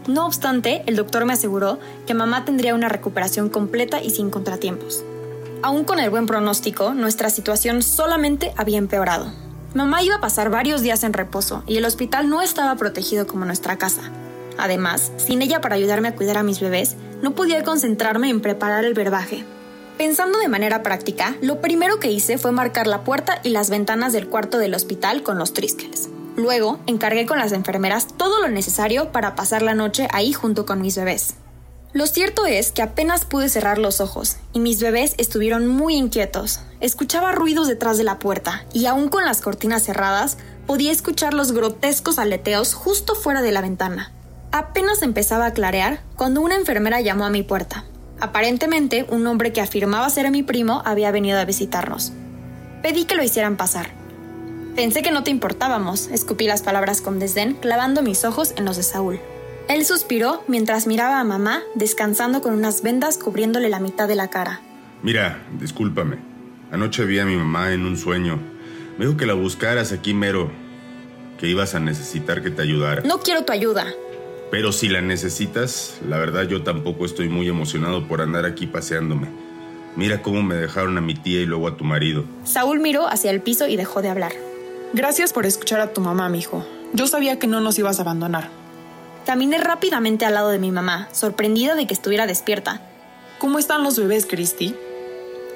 No 0.08 0.26
obstante, 0.26 0.82
el 0.86 0.96
doctor 0.96 1.24
me 1.24 1.34
aseguró 1.34 1.78
que 2.04 2.14
mamá 2.14 2.44
tendría 2.44 2.74
una 2.74 2.88
recuperación 2.88 3.48
completa 3.48 4.02
y 4.02 4.10
sin 4.10 4.28
contratiempos. 4.28 5.04
Aún 5.62 5.84
con 5.84 6.00
el 6.00 6.10
buen 6.10 6.26
pronóstico, 6.26 6.92
nuestra 6.92 7.30
situación 7.30 7.84
solamente 7.84 8.52
había 8.56 8.78
empeorado. 8.78 9.32
Mamá 9.72 10.02
iba 10.02 10.16
a 10.16 10.20
pasar 10.20 10.50
varios 10.50 10.82
días 10.82 11.04
en 11.04 11.12
reposo 11.12 11.62
y 11.64 11.76
el 11.76 11.84
hospital 11.84 12.28
no 12.28 12.42
estaba 12.42 12.74
protegido 12.74 13.28
como 13.28 13.44
nuestra 13.44 13.78
casa. 13.78 14.10
Además, 14.58 15.12
sin 15.16 15.42
ella 15.42 15.60
para 15.60 15.76
ayudarme 15.76 16.08
a 16.08 16.16
cuidar 16.16 16.38
a 16.38 16.42
mis 16.42 16.58
bebés, 16.58 16.96
no 17.22 17.36
podía 17.36 17.62
concentrarme 17.62 18.30
en 18.30 18.40
preparar 18.40 18.84
el 18.84 18.94
verbaje. 18.94 19.44
Pensando 19.96 20.38
de 20.38 20.48
manera 20.48 20.82
práctica, 20.82 21.36
lo 21.40 21.62
primero 21.62 21.98
que 21.98 22.10
hice 22.10 22.36
fue 22.36 22.52
marcar 22.52 22.86
la 22.86 23.02
puerta 23.02 23.40
y 23.42 23.48
las 23.48 23.70
ventanas 23.70 24.12
del 24.12 24.28
cuarto 24.28 24.58
del 24.58 24.74
hospital 24.74 25.22
con 25.22 25.38
los 25.38 25.54
triskeles. 25.54 26.10
Luego, 26.36 26.78
encargué 26.86 27.24
con 27.24 27.38
las 27.38 27.52
enfermeras 27.52 28.08
todo 28.14 28.42
lo 28.42 28.48
necesario 28.48 29.10
para 29.10 29.34
pasar 29.34 29.62
la 29.62 29.74
noche 29.74 30.06
ahí 30.12 30.34
junto 30.34 30.66
con 30.66 30.82
mis 30.82 30.96
bebés. 30.96 31.34
Lo 31.94 32.06
cierto 32.06 32.44
es 32.44 32.72
que 32.72 32.82
apenas 32.82 33.24
pude 33.24 33.48
cerrar 33.48 33.78
los 33.78 34.02
ojos 34.02 34.36
y 34.52 34.60
mis 34.60 34.82
bebés 34.82 35.14
estuvieron 35.16 35.66
muy 35.66 35.94
inquietos. 35.94 36.60
Escuchaba 36.80 37.32
ruidos 37.32 37.66
detrás 37.66 37.96
de 37.96 38.04
la 38.04 38.18
puerta 38.18 38.66
y 38.74 38.84
aún 38.84 39.08
con 39.08 39.24
las 39.24 39.40
cortinas 39.40 39.84
cerradas 39.84 40.36
podía 40.66 40.92
escuchar 40.92 41.32
los 41.32 41.52
grotescos 41.52 42.18
aleteos 42.18 42.74
justo 42.74 43.14
fuera 43.14 43.40
de 43.40 43.52
la 43.52 43.62
ventana. 43.62 44.12
Apenas 44.52 45.00
empezaba 45.00 45.46
a 45.46 45.54
clarear 45.54 46.02
cuando 46.16 46.42
una 46.42 46.56
enfermera 46.56 47.00
llamó 47.00 47.24
a 47.24 47.30
mi 47.30 47.42
puerta. 47.42 47.86
Aparentemente, 48.20 49.04
un 49.08 49.26
hombre 49.26 49.52
que 49.52 49.60
afirmaba 49.60 50.08
ser 50.08 50.30
mi 50.30 50.42
primo 50.42 50.82
había 50.84 51.10
venido 51.10 51.38
a 51.38 51.44
visitarnos. 51.44 52.12
Pedí 52.82 53.04
que 53.04 53.14
lo 53.14 53.22
hicieran 53.22 53.56
pasar. 53.56 53.90
Pensé 54.74 55.02
que 55.02 55.10
no 55.10 55.22
te 55.22 55.30
importábamos, 55.30 56.08
escupí 56.08 56.46
las 56.46 56.62
palabras 56.62 57.00
con 57.00 57.18
desdén, 57.18 57.54
clavando 57.54 58.02
mis 58.02 58.24
ojos 58.24 58.54
en 58.56 58.64
los 58.64 58.76
de 58.76 58.82
Saúl. 58.82 59.20
Él 59.68 59.84
suspiró 59.84 60.44
mientras 60.46 60.86
miraba 60.86 61.18
a 61.18 61.24
mamá 61.24 61.62
descansando 61.74 62.40
con 62.40 62.54
unas 62.54 62.82
vendas 62.82 63.18
cubriéndole 63.18 63.68
la 63.68 63.80
mitad 63.80 64.06
de 64.06 64.14
la 64.14 64.28
cara. 64.28 64.60
Mira, 65.02 65.42
discúlpame. 65.58 66.18
Anoche 66.70 67.04
vi 67.04 67.18
a 67.18 67.24
mi 67.26 67.36
mamá 67.36 67.72
en 67.72 67.84
un 67.84 67.96
sueño. 67.96 68.38
Me 68.98 69.06
dijo 69.06 69.16
que 69.16 69.26
la 69.26 69.34
buscaras 69.34 69.92
aquí 69.92 70.14
mero, 70.14 70.50
que 71.38 71.48
ibas 71.48 71.74
a 71.74 71.80
necesitar 71.80 72.42
que 72.42 72.50
te 72.50 72.62
ayudara. 72.62 73.02
No 73.02 73.20
quiero 73.20 73.44
tu 73.44 73.52
ayuda. 73.52 73.86
Pero 74.50 74.72
si 74.72 74.88
la 74.88 75.00
necesitas, 75.00 75.94
la 76.08 76.18
verdad 76.18 76.44
yo 76.44 76.62
tampoco 76.62 77.04
estoy 77.04 77.28
muy 77.28 77.48
emocionado 77.48 78.06
por 78.06 78.20
andar 78.20 78.44
aquí 78.44 78.66
paseándome. 78.66 79.28
Mira 79.96 80.22
cómo 80.22 80.42
me 80.42 80.54
dejaron 80.54 80.98
a 80.98 81.00
mi 81.00 81.14
tía 81.14 81.40
y 81.40 81.46
luego 81.46 81.68
a 81.68 81.76
tu 81.76 81.84
marido. 81.84 82.24
Saúl 82.44 82.80
miró 82.80 83.08
hacia 83.08 83.30
el 83.30 83.40
piso 83.40 83.66
y 83.66 83.76
dejó 83.76 84.02
de 84.02 84.10
hablar. 84.10 84.32
Gracias 84.92 85.32
por 85.32 85.46
escuchar 85.46 85.80
a 85.80 85.92
tu 85.92 86.00
mamá, 86.00 86.28
mijo. 86.28 86.64
Yo 86.92 87.06
sabía 87.06 87.38
que 87.38 87.46
no 87.46 87.60
nos 87.60 87.78
ibas 87.78 87.98
a 87.98 88.02
abandonar. 88.02 88.50
Caminé 89.24 89.58
rápidamente 89.58 90.24
al 90.24 90.34
lado 90.34 90.50
de 90.50 90.60
mi 90.60 90.70
mamá, 90.70 91.08
sorprendida 91.12 91.74
de 91.74 91.86
que 91.86 91.94
estuviera 91.94 92.26
despierta. 92.26 92.80
¿Cómo 93.38 93.58
están 93.58 93.82
los 93.82 93.98
bebés, 93.98 94.26
Christy? 94.26 94.76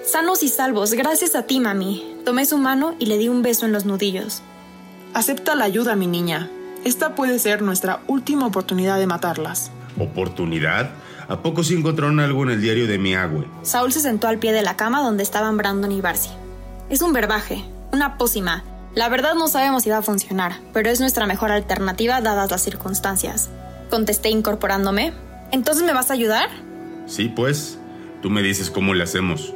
Sanos 0.04 0.42
y 0.42 0.48
salvos, 0.48 0.94
gracias 0.94 1.34
a 1.36 1.44
ti, 1.44 1.60
mami. 1.60 2.16
Tomé 2.24 2.46
su 2.46 2.58
mano 2.58 2.96
y 2.98 3.06
le 3.06 3.18
di 3.18 3.28
un 3.28 3.42
beso 3.42 3.66
en 3.66 3.72
los 3.72 3.84
nudillos. 3.84 4.42
Acepta 5.14 5.54
la 5.54 5.66
ayuda, 5.66 5.94
mi 5.94 6.06
niña. 6.06 6.50
Esta 6.84 7.14
puede 7.14 7.38
ser 7.38 7.62
nuestra 7.62 8.00
última 8.06 8.46
oportunidad 8.46 8.98
de 8.98 9.06
matarlas. 9.06 9.70
¿Oportunidad? 9.98 10.90
¿A 11.28 11.42
poco 11.42 11.62
sí 11.62 11.74
encontraron 11.74 12.20
algo 12.20 12.42
en 12.44 12.50
el 12.50 12.62
diario 12.62 12.86
de 12.86 12.98
mi 12.98 13.14
agüe? 13.14 13.46
Saúl 13.62 13.92
se 13.92 14.00
sentó 14.00 14.28
al 14.28 14.38
pie 14.38 14.52
de 14.52 14.62
la 14.62 14.76
cama 14.76 15.02
donde 15.02 15.22
estaban 15.22 15.56
Brandon 15.56 15.92
y 15.92 16.00
Barcy. 16.00 16.30
Es 16.88 17.02
un 17.02 17.12
verbaje, 17.12 17.64
una 17.92 18.16
pócima. 18.16 18.64
La 18.94 19.08
verdad 19.08 19.34
no 19.34 19.46
sabemos 19.46 19.84
si 19.84 19.90
va 19.90 19.98
a 19.98 20.02
funcionar, 20.02 20.58
pero 20.72 20.90
es 20.90 21.00
nuestra 21.00 21.26
mejor 21.26 21.52
alternativa 21.52 22.20
dadas 22.20 22.50
las 22.50 22.62
circunstancias. 22.62 23.50
Contesté 23.90 24.30
incorporándome. 24.30 25.12
¿Entonces 25.52 25.84
me 25.84 25.92
vas 25.92 26.10
a 26.10 26.14
ayudar? 26.14 26.48
Sí, 27.06 27.28
pues. 27.28 27.78
Tú 28.22 28.30
me 28.30 28.42
dices 28.42 28.70
cómo 28.70 28.94
le 28.94 29.04
hacemos. 29.04 29.54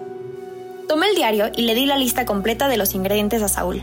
Tomé 0.88 1.08
el 1.08 1.16
diario 1.16 1.50
y 1.56 1.62
le 1.62 1.74
di 1.74 1.86
la 1.86 1.96
lista 1.96 2.24
completa 2.24 2.68
de 2.68 2.76
los 2.76 2.94
ingredientes 2.94 3.42
a 3.42 3.48
Saúl. 3.48 3.82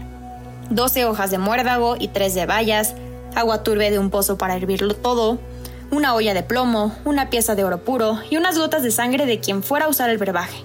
12 0.69 1.05
hojas 1.05 1.31
de 1.31 1.39
muérdago 1.39 1.97
y 1.99 2.07
3 2.07 2.33
de 2.35 2.45
bayas, 2.45 2.95
agua 3.35 3.63
turbia 3.63 3.91
de 3.91 3.99
un 3.99 4.09
pozo 4.09 4.37
para 4.37 4.55
hervirlo 4.55 4.95
todo, 4.95 5.39
una 5.91 6.13
olla 6.13 6.33
de 6.33 6.43
plomo, 6.43 6.95
una 7.05 7.29
pieza 7.29 7.55
de 7.55 7.63
oro 7.63 7.83
puro 7.83 8.19
y 8.29 8.37
unas 8.37 8.57
gotas 8.57 8.83
de 8.83 8.91
sangre 8.91 9.25
de 9.25 9.39
quien 9.39 9.63
fuera 9.63 9.85
a 9.85 9.89
usar 9.89 10.09
el 10.09 10.17
brebaje. 10.17 10.63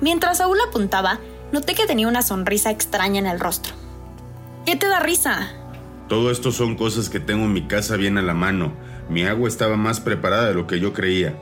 Mientras 0.00 0.38
Saúl 0.38 0.58
apuntaba, 0.66 1.20
noté 1.52 1.74
que 1.74 1.86
tenía 1.86 2.08
una 2.08 2.22
sonrisa 2.22 2.70
extraña 2.70 3.18
en 3.18 3.26
el 3.26 3.40
rostro. 3.40 3.74
¿Qué 4.64 4.76
te 4.76 4.88
da 4.88 5.00
risa? 5.00 5.52
Todo 6.08 6.30
esto 6.30 6.52
son 6.52 6.76
cosas 6.76 7.08
que 7.08 7.20
tengo 7.20 7.44
en 7.44 7.52
mi 7.52 7.66
casa 7.66 7.96
bien 7.96 8.18
a 8.18 8.22
la 8.22 8.34
mano. 8.34 8.72
Mi 9.08 9.24
agua 9.24 9.48
estaba 9.48 9.76
más 9.76 10.00
preparada 10.00 10.48
de 10.48 10.54
lo 10.54 10.66
que 10.66 10.80
yo 10.80 10.92
creía. 10.92 11.34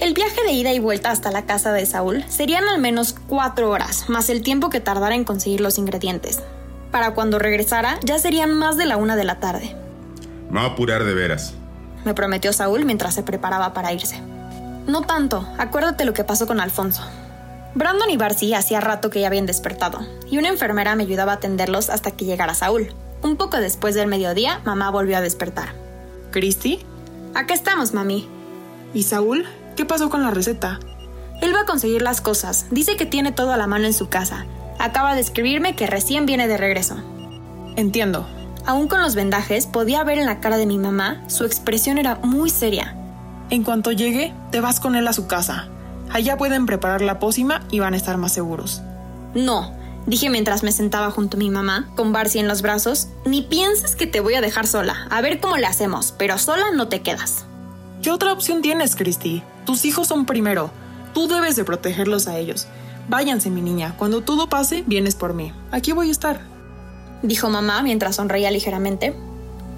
El 0.00 0.12
viaje 0.12 0.42
de 0.42 0.52
ida 0.52 0.72
y 0.72 0.80
vuelta 0.80 1.10
hasta 1.10 1.30
la 1.30 1.46
casa 1.46 1.72
de 1.72 1.86
Saúl 1.86 2.24
serían 2.28 2.64
al 2.68 2.80
menos 2.80 3.14
cuatro 3.28 3.70
horas, 3.70 4.08
más 4.08 4.28
el 4.28 4.42
tiempo 4.42 4.68
que 4.68 4.80
tardara 4.80 5.14
en 5.14 5.24
conseguir 5.24 5.60
los 5.60 5.78
ingredientes. 5.78 6.40
Para 6.90 7.14
cuando 7.14 7.38
regresara, 7.38 7.98
ya 8.02 8.18
serían 8.18 8.52
más 8.54 8.76
de 8.76 8.86
la 8.86 8.96
una 8.96 9.16
de 9.16 9.24
la 9.24 9.40
tarde. 9.40 9.76
Me 10.54 10.60
a 10.60 10.66
apurar 10.66 11.02
de 11.02 11.14
veras 11.14 11.54
me 12.04 12.14
prometió 12.14 12.52
Saúl 12.52 12.84
mientras 12.84 13.14
se 13.14 13.22
preparaba 13.22 13.72
para 13.72 13.92
irse. 13.92 14.20
No 14.86 15.02
tanto, 15.02 15.46
acuérdate 15.58 16.04
lo 16.04 16.12
que 16.12 16.24
pasó 16.24 16.46
con 16.46 16.60
Alfonso. 16.60 17.02
Brandon 17.74 18.10
y 18.10 18.16
Barcy 18.16 18.54
hacía 18.54 18.80
rato 18.80 19.10
que 19.10 19.20
ya 19.20 19.26
habían 19.26 19.46
despertado, 19.46 20.06
y 20.30 20.38
una 20.38 20.48
enfermera 20.48 20.94
me 20.94 21.02
ayudaba 21.02 21.32
a 21.32 21.36
atenderlos 21.36 21.90
hasta 21.90 22.10
que 22.10 22.24
llegara 22.24 22.54
Saúl. 22.54 22.92
Un 23.22 23.36
poco 23.36 23.56
después 23.56 23.94
del 23.94 24.06
mediodía, 24.06 24.60
mamá 24.64 24.90
volvió 24.90 25.16
a 25.16 25.22
despertar. 25.22 25.72
¿Christy? 26.30 26.80
Acá 27.34 27.54
estamos, 27.54 27.94
mami. 27.94 28.28
¿Y 28.92 29.04
Saúl? 29.04 29.46
¿Qué 29.76 29.84
pasó 29.84 30.10
con 30.10 30.22
la 30.22 30.30
receta? 30.30 30.78
Él 31.40 31.54
va 31.54 31.62
a 31.62 31.66
conseguir 31.66 32.02
las 32.02 32.20
cosas. 32.20 32.66
Dice 32.70 32.96
que 32.96 33.06
tiene 33.06 33.32
todo 33.32 33.52
a 33.52 33.56
la 33.56 33.66
mano 33.66 33.86
en 33.86 33.94
su 33.94 34.08
casa. 34.08 34.46
Acaba 34.78 35.14
de 35.14 35.20
escribirme 35.20 35.74
que 35.74 35.86
recién 35.86 36.26
viene 36.26 36.46
de 36.46 36.58
regreso. 36.58 36.96
Entiendo. 37.76 38.26
Aún 38.66 38.88
con 38.88 39.02
los 39.02 39.14
vendajes, 39.14 39.66
podía 39.66 40.04
ver 40.04 40.18
en 40.18 40.26
la 40.26 40.40
cara 40.40 40.56
de 40.56 40.66
mi 40.66 40.78
mamá, 40.78 41.22
su 41.26 41.44
expresión 41.44 41.98
era 41.98 42.16
muy 42.16 42.48
seria. 42.48 42.96
En 43.50 43.62
cuanto 43.62 43.92
llegue, 43.92 44.32
te 44.50 44.60
vas 44.60 44.80
con 44.80 44.96
él 44.96 45.06
a 45.06 45.12
su 45.12 45.26
casa. 45.26 45.68
Allá 46.10 46.38
pueden 46.38 46.64
preparar 46.64 47.02
la 47.02 47.18
pócima 47.18 47.62
y 47.70 47.80
van 47.80 47.92
a 47.92 47.98
estar 47.98 48.16
más 48.16 48.32
seguros. 48.32 48.80
No, 49.34 49.74
dije 50.06 50.30
mientras 50.30 50.62
me 50.62 50.72
sentaba 50.72 51.10
junto 51.10 51.36
a 51.36 51.40
mi 51.40 51.50
mamá, 51.50 51.90
con 51.94 52.12
Barcy 52.12 52.38
en 52.38 52.48
los 52.48 52.62
brazos, 52.62 53.08
ni 53.26 53.42
pienses 53.42 53.96
que 53.96 54.06
te 54.06 54.20
voy 54.20 54.34
a 54.34 54.40
dejar 54.40 54.66
sola. 54.66 55.08
A 55.10 55.20
ver 55.20 55.40
cómo 55.40 55.58
le 55.58 55.66
hacemos, 55.66 56.14
pero 56.16 56.38
sola 56.38 56.64
no 56.74 56.88
te 56.88 57.02
quedas. 57.02 57.44
¿Qué 58.02 58.10
otra 58.10 58.32
opción 58.32 58.62
tienes, 58.62 58.96
Christy? 58.96 59.42
Tus 59.66 59.84
hijos 59.84 60.08
son 60.08 60.24
primero. 60.24 60.70
Tú 61.12 61.28
debes 61.28 61.56
de 61.56 61.64
protegerlos 61.64 62.28
a 62.28 62.38
ellos. 62.38 62.66
Váyanse, 63.08 63.50
mi 63.50 63.60
niña. 63.60 63.94
Cuando 63.98 64.22
todo 64.22 64.48
pase, 64.48 64.84
vienes 64.86 65.14
por 65.14 65.34
mí. 65.34 65.52
Aquí 65.70 65.92
voy 65.92 66.08
a 66.08 66.12
estar 66.12 66.53
dijo 67.24 67.50
mamá 67.50 67.82
mientras 67.82 68.16
sonreía 68.16 68.50
ligeramente. 68.50 69.14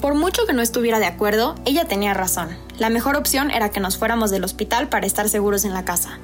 Por 0.00 0.14
mucho 0.14 0.46
que 0.46 0.52
no 0.52 0.62
estuviera 0.62 0.98
de 0.98 1.06
acuerdo, 1.06 1.54
ella 1.64 1.86
tenía 1.86 2.12
razón. 2.12 2.50
La 2.78 2.90
mejor 2.90 3.16
opción 3.16 3.50
era 3.50 3.70
que 3.70 3.80
nos 3.80 3.96
fuéramos 3.96 4.30
del 4.30 4.44
hospital 4.44 4.88
para 4.88 5.06
estar 5.06 5.28
seguros 5.28 5.64
en 5.64 5.72
la 5.72 5.84
casa. 5.84 6.18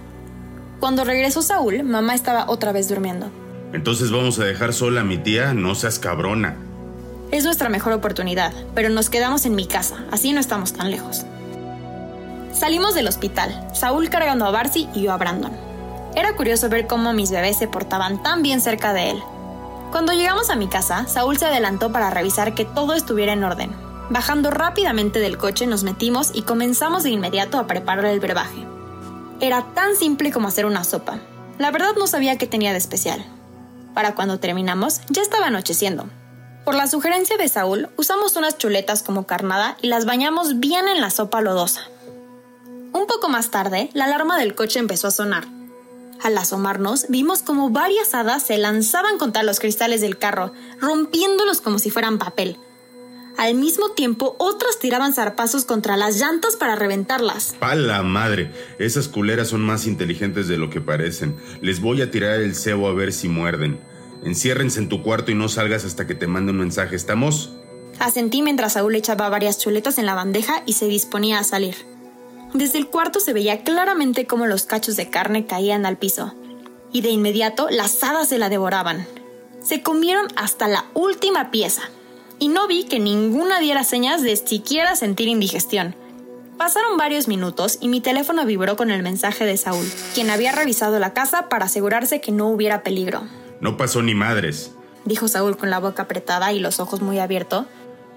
Cuando 0.81 1.05
regresó 1.05 1.43
Saúl, 1.43 1.83
mamá 1.85 2.15
estaba 2.15 2.51
otra 2.51 2.73
vez 2.73 2.89
durmiendo. 2.89 3.31
Entonces 3.73 4.11
vamos 4.11 4.39
a 4.39 4.45
dejar 4.45 4.75
sola 4.75 5.01
a 5.01 5.05
mi 5.05 5.17
tía, 5.17 5.55
no 5.55 5.75
seas 5.75 5.99
cabrona. 5.99 6.57
Es 7.31 7.45
nuestra 7.45 7.71
mejor 7.71 7.95
oportunidad, 7.95 8.53
pero 8.75 8.91
nos 8.91 9.09
quedamos 9.09 9.47
en 9.47 9.55
mi 9.55 9.67
casa, 9.67 10.05
así 10.11 10.33
no 10.33 10.41
estamos 10.41 10.75
tan 10.75 10.91
lejos. 10.91 11.25
Salimos 12.53 12.95
del 12.95 13.09
hospital, 13.09 13.67
Saúl 13.73 14.11
cargando 14.11 14.45
a 14.45 14.51
Barcy 14.51 14.89
y 14.93 15.03
yo 15.03 15.13
a 15.13 15.17
Brandon. 15.17 15.53
Era 16.15 16.37
curioso 16.37 16.69
ver 16.69 16.87
cómo 16.87 17.15
mis 17.15 17.31
bebés 17.31 17.57
se 17.57 17.69
portaban 17.69 18.23
tan 18.23 18.43
bien 18.43 18.61
cerca 18.61 18.93
de 18.93 19.11
él, 19.13 19.23
cuando 19.93 20.15
llegamos 20.15 20.49
a 20.49 20.57
mi 20.57 20.69
casa, 20.69 21.07
Saúl 21.07 21.37
se 21.37 21.45
adelantó 21.45 21.93
para 21.93 22.09
revisar 22.09 22.55
que 22.55 22.65
todo 22.65 22.95
estuviera 22.95 23.35
en 23.35 23.45
orden. 23.45 23.71
Bajando 24.09 24.51
rápidamente 24.51 25.21
del 25.21 25.37
coche 25.37 25.67
nos 25.67 25.85
metimos 25.85 26.31
y 26.33 26.43
comenzamos 26.43 27.03
de 27.03 27.11
inmediato 27.11 27.59
a 27.59 27.67
preparar 27.67 28.07
el 28.07 28.19
brebaje. 28.19 28.67
Era 29.41 29.67
tan 29.75 29.95
simple 29.95 30.33
como 30.33 30.49
hacer 30.49 30.65
una 30.65 30.83
sopa. 30.83 31.21
La 31.59 31.71
verdad 31.71 31.93
no 31.99 32.07
sabía 32.07 32.39
qué 32.39 32.47
tenía 32.47 32.73
de 32.73 32.79
especial. 32.79 33.23
Para 33.93 34.15
cuando 34.15 34.41
terminamos, 34.41 35.03
ya 35.11 35.21
estaba 35.21 35.49
anocheciendo. 35.49 36.09
Por 36.65 36.75
la 36.75 36.87
sugerencia 36.87 37.37
de 37.37 37.49
Saúl, 37.49 37.91
usamos 37.99 38.35
unas 38.37 38.57
chuletas 38.57 39.03
como 39.03 39.27
carnada 39.27 39.77
y 39.83 39.89
las 39.89 40.07
bañamos 40.07 40.59
bien 40.59 40.89
en 40.89 41.03
la 41.03 41.11
sopa 41.11 41.43
lodosa. 41.43 41.83
Un 42.95 43.07
poco 43.07 43.29
más 43.29 43.51
tarde, 43.51 43.91
la 43.93 44.07
alarma 44.07 44.39
del 44.39 44.55
coche 44.55 44.79
empezó 44.79 45.09
a 45.09 45.11
sonar 45.11 45.45
al 46.23 46.39
asomarnos, 46.39 47.07
vimos 47.09 47.43
como 47.43 47.71
varias 47.71 48.15
hadas 48.15 48.43
se 48.43 48.59
lanzaban 48.59 49.19
contra 49.19 49.43
los 49.43 49.61
cristales 49.61 50.01
del 50.01 50.19
carro, 50.19 50.53
rompiéndolos 50.81 51.61
como 51.61 51.79
si 51.79 51.91
fueran 51.91 52.19
papel. 52.19 52.59
Al 53.39 53.55
mismo 53.55 53.91
tiempo, 53.91 54.37
otras 54.39 54.79
tiraban 54.79 55.15
zarpazos 55.15 55.65
contra 55.65 55.97
las 55.97 56.21
llantas 56.21 56.57
para 56.57 56.77
reventarlas. 56.77 57.55
¡Pa 57.59 57.75
la 57.75 58.03
madre! 58.03 58.53
Esas 58.79 59.09
culeras 59.09 59.49
son 59.49 59.63
más 59.63 59.87
inteligentes 59.87 60.49
de 60.49 60.59
lo 60.59 60.71
que 60.71 60.81
parecen. 60.81 61.37
Les 61.61 61.81
voy 61.81 62.03
a 62.03 62.11
tirar 62.11 62.41
el 62.41 62.55
cebo 62.55 62.89
a 62.89 62.95
ver 62.95 63.13
si 63.13 63.29
muerden. 63.29 63.81
Enciérrense 64.23 64.81
en 64.81 64.89
tu 64.89 65.03
cuarto 65.03 65.33
y 65.33 65.35
no 65.35 65.49
salgas 65.49 65.85
hasta 65.85 66.07
que 66.07 66.15
te 66.15 66.27
mande 66.27 66.53
un 66.53 66.59
mensaje. 66.59 66.95
¿Estamos? 66.95 67.55
Asentí 67.99 68.43
mientras 68.43 68.75
Saúl 68.75 68.95
echaba 68.95 69.29
varias 69.29 69.59
chuletas 69.59 69.99
en 69.99 70.07
la 70.07 70.15
bandeja 70.15 70.63
y 70.67 70.75
se 70.75 70.87
disponía 70.87 71.39
a 71.39 71.45
salir. 71.45 71.75
Desde 72.55 72.79
el 72.79 72.89
cuarto 72.89 73.19
se 73.19 73.33
veía 73.33 73.65
claramente 73.65 74.27
cómo 74.27 74.47
los 74.47 74.65
cachos 74.67 74.97
de 74.97 75.09
carne 75.09 75.47
caían 75.47 75.87
al 75.87 75.97
piso, 75.97 76.35
y 76.93 77.01
de 77.01 77.09
inmediato 77.09 77.69
las 77.71 78.03
hadas 78.05 78.29
se 78.29 78.39
la 78.39 78.51
devoraban. 78.51 79.07
Se 79.63 79.83
comieron 79.83 80.27
hasta 80.37 80.69
la 80.69 80.85
última 80.93 81.51
pieza, 81.51 81.83
y 82.39 82.49
no 82.49 82.67
vi 82.69 82.85
que 82.85 82.99
ninguna 82.99 83.59
diera 83.61 83.85
señas 83.85 84.21
de 84.21 84.37
siquiera 84.37 84.97
sentir 84.97 85.29
indigestión. 85.29 85.97
Pasaron 86.59 86.99
varios 86.99 87.27
minutos 87.27 87.79
y 87.81 87.89
mi 87.89 88.01
teléfono 88.01 88.45
vibró 88.45 88.77
con 88.77 88.91
el 88.91 89.03
mensaje 89.03 89.47
de 89.47 89.57
Saúl, 89.57 89.87
quien 90.15 90.29
había 90.29 90.53
revisado 90.53 90.99
la 90.99 91.15
casa 91.15 91.49
para 91.49 91.65
asegurarse 91.65 92.21
que 92.21 92.33
no 92.33 92.49
hubiera 92.49 92.83
peligro. 92.83 93.23
No 93.61 93.79
pasó 93.79 94.03
ni 94.03 94.15
madres, 94.15 94.73
dijo 95.07 95.27
Saúl 95.27 95.57
con 95.57 95.71
la 95.71 95.81
boca 95.81 96.03
apretada 96.03 96.53
y 96.53 96.61
los 96.61 96.81
ojos 96.81 97.01
muy 97.01 97.19
abiertos. 97.19 97.65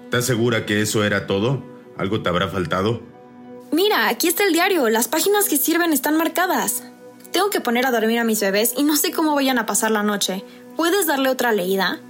¿Estás 0.04 0.26
segura 0.26 0.66
que 0.66 0.82
eso 0.82 1.04
era 1.04 1.26
todo? 1.26 1.62
¿Algo 1.96 2.22
te 2.22 2.28
habrá 2.28 2.48
faltado? 2.48 3.00
Mira, 3.72 4.08
aquí 4.08 4.28
está 4.28 4.44
el 4.44 4.52
diario. 4.52 4.88
Las 4.88 5.08
páginas 5.08 5.48
que 5.48 5.56
sirven 5.56 5.92
están 5.92 6.16
marcadas. 6.16 6.82
Tengo 7.32 7.50
que 7.50 7.60
poner 7.60 7.86
a 7.86 7.90
dormir 7.90 8.18
a 8.18 8.24
mis 8.24 8.40
bebés 8.40 8.72
y 8.76 8.82
no 8.82 8.96
sé 8.96 9.12
cómo 9.12 9.34
vayan 9.34 9.58
a 9.58 9.66
pasar 9.66 9.90
la 9.90 10.02
noche. 10.02 10.44
¿Puedes 10.76 11.06
darle 11.06 11.28
otra 11.28 11.52
leída? 11.52 12.00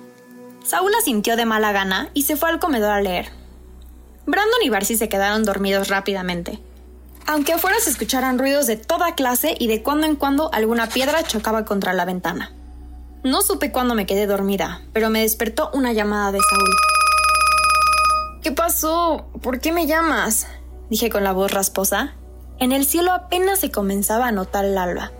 Saúl 0.64 0.92
sintió 1.04 1.36
de 1.36 1.46
mala 1.46 1.72
gana 1.72 2.10
y 2.14 2.22
se 2.22 2.36
fue 2.36 2.48
al 2.50 2.58
comedor 2.58 2.90
a 2.90 3.00
leer. 3.00 3.30
Brandon 4.26 4.62
y 4.62 4.68
Barcy 4.68 4.96
se 4.96 5.08
quedaron 5.08 5.44
dormidos 5.44 5.88
rápidamente. 5.88 6.60
Aunque 7.26 7.52
afuera 7.52 7.78
se 7.80 7.90
escucharan 7.90 8.38
ruidos 8.38 8.66
de 8.66 8.76
toda 8.76 9.14
clase 9.14 9.56
y 9.58 9.66
de 9.68 9.82
cuando 9.82 10.06
en 10.06 10.16
cuando 10.16 10.52
alguna 10.52 10.88
piedra 10.88 11.22
chocaba 11.24 11.64
contra 11.64 11.92
la 11.92 12.04
ventana. 12.04 12.52
No 13.22 13.42
supe 13.42 13.72
cuándo 13.72 13.94
me 13.94 14.06
quedé 14.06 14.26
dormida, 14.26 14.82
pero 14.92 15.10
me 15.10 15.22
despertó 15.22 15.70
una 15.74 15.92
llamada 15.92 16.32
de 16.32 16.38
Saúl. 16.38 16.76
¿Qué 18.42 18.52
pasó? 18.52 19.26
¿Por 19.42 19.58
qué 19.60 19.72
me 19.72 19.86
llamas? 19.86 20.46
Dije 20.90 21.10
con 21.10 21.24
la 21.24 21.32
voz 21.32 21.52
rasposa. 21.52 22.14
En 22.58 22.72
el 22.72 22.86
cielo 22.86 23.12
apenas 23.12 23.60
se 23.60 23.70
comenzaba 23.70 24.28
a 24.28 24.32
notar 24.32 24.64
el 24.64 24.78
alba. 24.78 25.12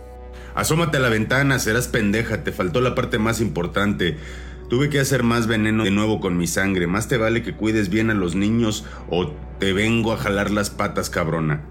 Asómate 0.54 0.96
a 0.96 1.00
la 1.00 1.10
ventana, 1.10 1.58
serás 1.58 1.88
pendeja, 1.88 2.42
te 2.42 2.52
faltó 2.52 2.80
la 2.80 2.94
parte 2.94 3.18
más 3.18 3.40
importante. 3.40 4.16
Tuve 4.70 4.88
que 4.88 5.00
hacer 5.00 5.22
más 5.22 5.46
veneno 5.46 5.84
de 5.84 5.90
nuevo 5.90 6.18
con 6.18 6.36
mi 6.36 6.46
sangre. 6.46 6.86
Más 6.86 7.08
te 7.08 7.18
vale 7.18 7.42
que 7.42 7.54
cuides 7.54 7.88
bien 7.88 8.10
a 8.10 8.14
los 8.14 8.34
niños 8.34 8.84
o 9.10 9.30
te 9.58 9.72
vengo 9.72 10.12
a 10.12 10.16
jalar 10.16 10.50
las 10.50 10.70
patas, 10.70 11.10
cabrona. 11.10 11.62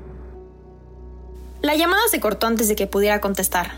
La 1.61 1.75
llamada 1.75 2.03
se 2.09 2.19
cortó 2.19 2.47
antes 2.47 2.67
de 2.67 2.75
que 2.75 2.87
pudiera 2.87 3.21
contestar. 3.21 3.71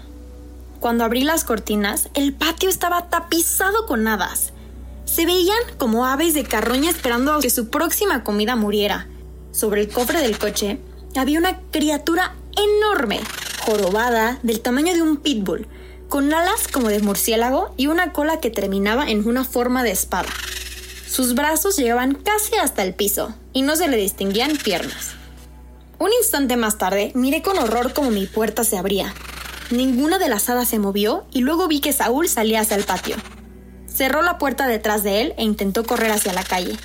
Cuando 0.79 1.03
abrí 1.05 1.23
las 1.23 1.43
cortinas, 1.43 2.09
el 2.13 2.33
patio 2.33 2.69
estaba 2.69 3.09
tapizado 3.09 3.85
con 3.87 4.07
hadas. 4.07 4.53
Se 5.05 5.25
veían 5.25 5.57
como 5.77 6.05
aves 6.05 6.33
de 6.33 6.43
carroña 6.43 6.89
esperando 6.89 7.33
a 7.33 7.39
que 7.39 7.49
su 7.49 7.69
próxima 7.69 8.23
comida 8.23 8.55
muriera. 8.55 9.07
Sobre 9.57 9.81
el 9.81 9.89
cofre 9.89 10.21
del 10.21 10.37
coche 10.37 10.77
había 11.15 11.39
una 11.39 11.59
criatura 11.71 12.35
enorme, 12.55 13.19
jorobada, 13.65 14.37
del 14.43 14.59
tamaño 14.59 14.93
de 14.93 15.01
un 15.01 15.17
pitbull, 15.17 15.67
con 16.09 16.31
alas 16.31 16.67
como 16.71 16.89
de 16.89 16.99
murciélago 16.99 17.73
y 17.75 17.87
una 17.87 18.13
cola 18.13 18.39
que 18.39 18.51
terminaba 18.51 19.09
en 19.09 19.27
una 19.27 19.43
forma 19.43 19.81
de 19.81 19.89
espada. 19.89 20.29
Sus 21.09 21.33
brazos 21.33 21.75
llegaban 21.75 22.13
casi 22.13 22.55
hasta 22.57 22.83
el 22.83 22.93
piso 22.93 23.33
y 23.51 23.63
no 23.63 23.75
se 23.75 23.87
le 23.87 23.97
distinguían 23.97 24.57
piernas. 24.57 25.15
Un 25.97 26.13
instante 26.13 26.55
más 26.55 26.77
tarde 26.77 27.11
miré 27.15 27.41
con 27.41 27.57
horror 27.57 27.93
como 27.93 28.11
mi 28.11 28.27
puerta 28.27 28.63
se 28.63 28.77
abría. 28.77 29.11
Ninguna 29.71 30.19
de 30.19 30.29
las 30.29 30.47
hadas 30.51 30.67
se 30.67 30.77
movió 30.77 31.25
y 31.31 31.39
luego 31.39 31.67
vi 31.67 31.81
que 31.81 31.93
Saúl 31.93 32.29
salía 32.29 32.61
hacia 32.61 32.77
el 32.77 32.83
patio. 32.83 33.15
Cerró 33.87 34.21
la 34.21 34.37
puerta 34.37 34.67
detrás 34.67 35.01
de 35.01 35.21
él 35.21 35.33
e 35.35 35.43
intentó 35.43 35.83
correr 35.83 36.11
hacia 36.11 36.31
la 36.31 36.43
calle. 36.43 36.77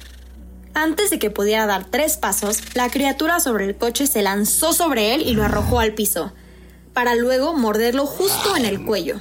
Antes 0.75 1.11
de 1.11 1.19
que 1.19 1.31
pudiera 1.31 1.67
dar 1.67 1.91
tres 1.91 2.17
pasos, 2.17 2.59
la 2.75 2.91
criatura 2.91 3.41
sobre 3.41 3.67
el 3.67 3.77
coche 3.77 4.07
se 4.07 4.23
lanzó 4.23 4.73
sobre 4.73 5.15
él 5.15 5.23
y 5.23 5.35
lo 5.35 5.43
arrojó 5.43 5.81
al 5.81 5.95
piso, 5.95 6.33
para 6.95 7.15
luego 7.15 7.53
morderlo 7.53 8.07
justo 8.07 8.57
en 8.57 8.65
el 8.65 8.85
cuello. 8.85 9.21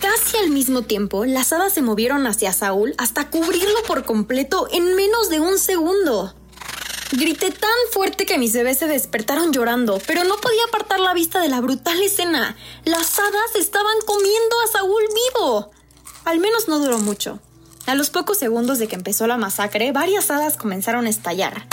Casi 0.00 0.36
al 0.38 0.50
mismo 0.50 0.82
tiempo, 0.82 1.24
las 1.24 1.52
hadas 1.52 1.72
se 1.72 1.82
movieron 1.82 2.26
hacia 2.26 2.52
Saúl 2.52 2.94
hasta 2.98 3.30
cubrirlo 3.30 3.82
por 3.86 4.04
completo 4.04 4.68
en 4.70 4.94
menos 4.94 5.30
de 5.30 5.40
un 5.40 5.58
segundo. 5.58 6.34
Grité 7.12 7.50
tan 7.50 7.70
fuerte 7.90 8.24
que 8.24 8.38
mis 8.38 8.52
bebés 8.52 8.78
se 8.78 8.86
despertaron 8.86 9.52
llorando, 9.52 10.00
pero 10.06 10.24
no 10.24 10.36
podía 10.36 10.64
apartar 10.68 11.00
la 11.00 11.12
vista 11.12 11.40
de 11.40 11.48
la 11.48 11.60
brutal 11.60 12.00
escena. 12.02 12.56
Las 12.84 13.18
hadas 13.18 13.56
estaban 13.56 13.96
comiendo 14.06 14.56
a 14.64 14.72
Saúl 14.72 15.02
vivo. 15.34 15.70
Al 16.24 16.38
menos 16.38 16.68
no 16.68 16.78
duró 16.78 16.98
mucho. 16.98 17.40
A 17.90 17.96
los 17.96 18.10
pocos 18.10 18.38
segundos 18.38 18.78
de 18.78 18.86
que 18.86 18.94
empezó 18.94 19.26
la 19.26 19.36
masacre, 19.36 19.90
varias 19.90 20.30
hadas 20.30 20.56
comenzaron 20.56 21.06
a 21.06 21.08
estallar. 21.08 21.66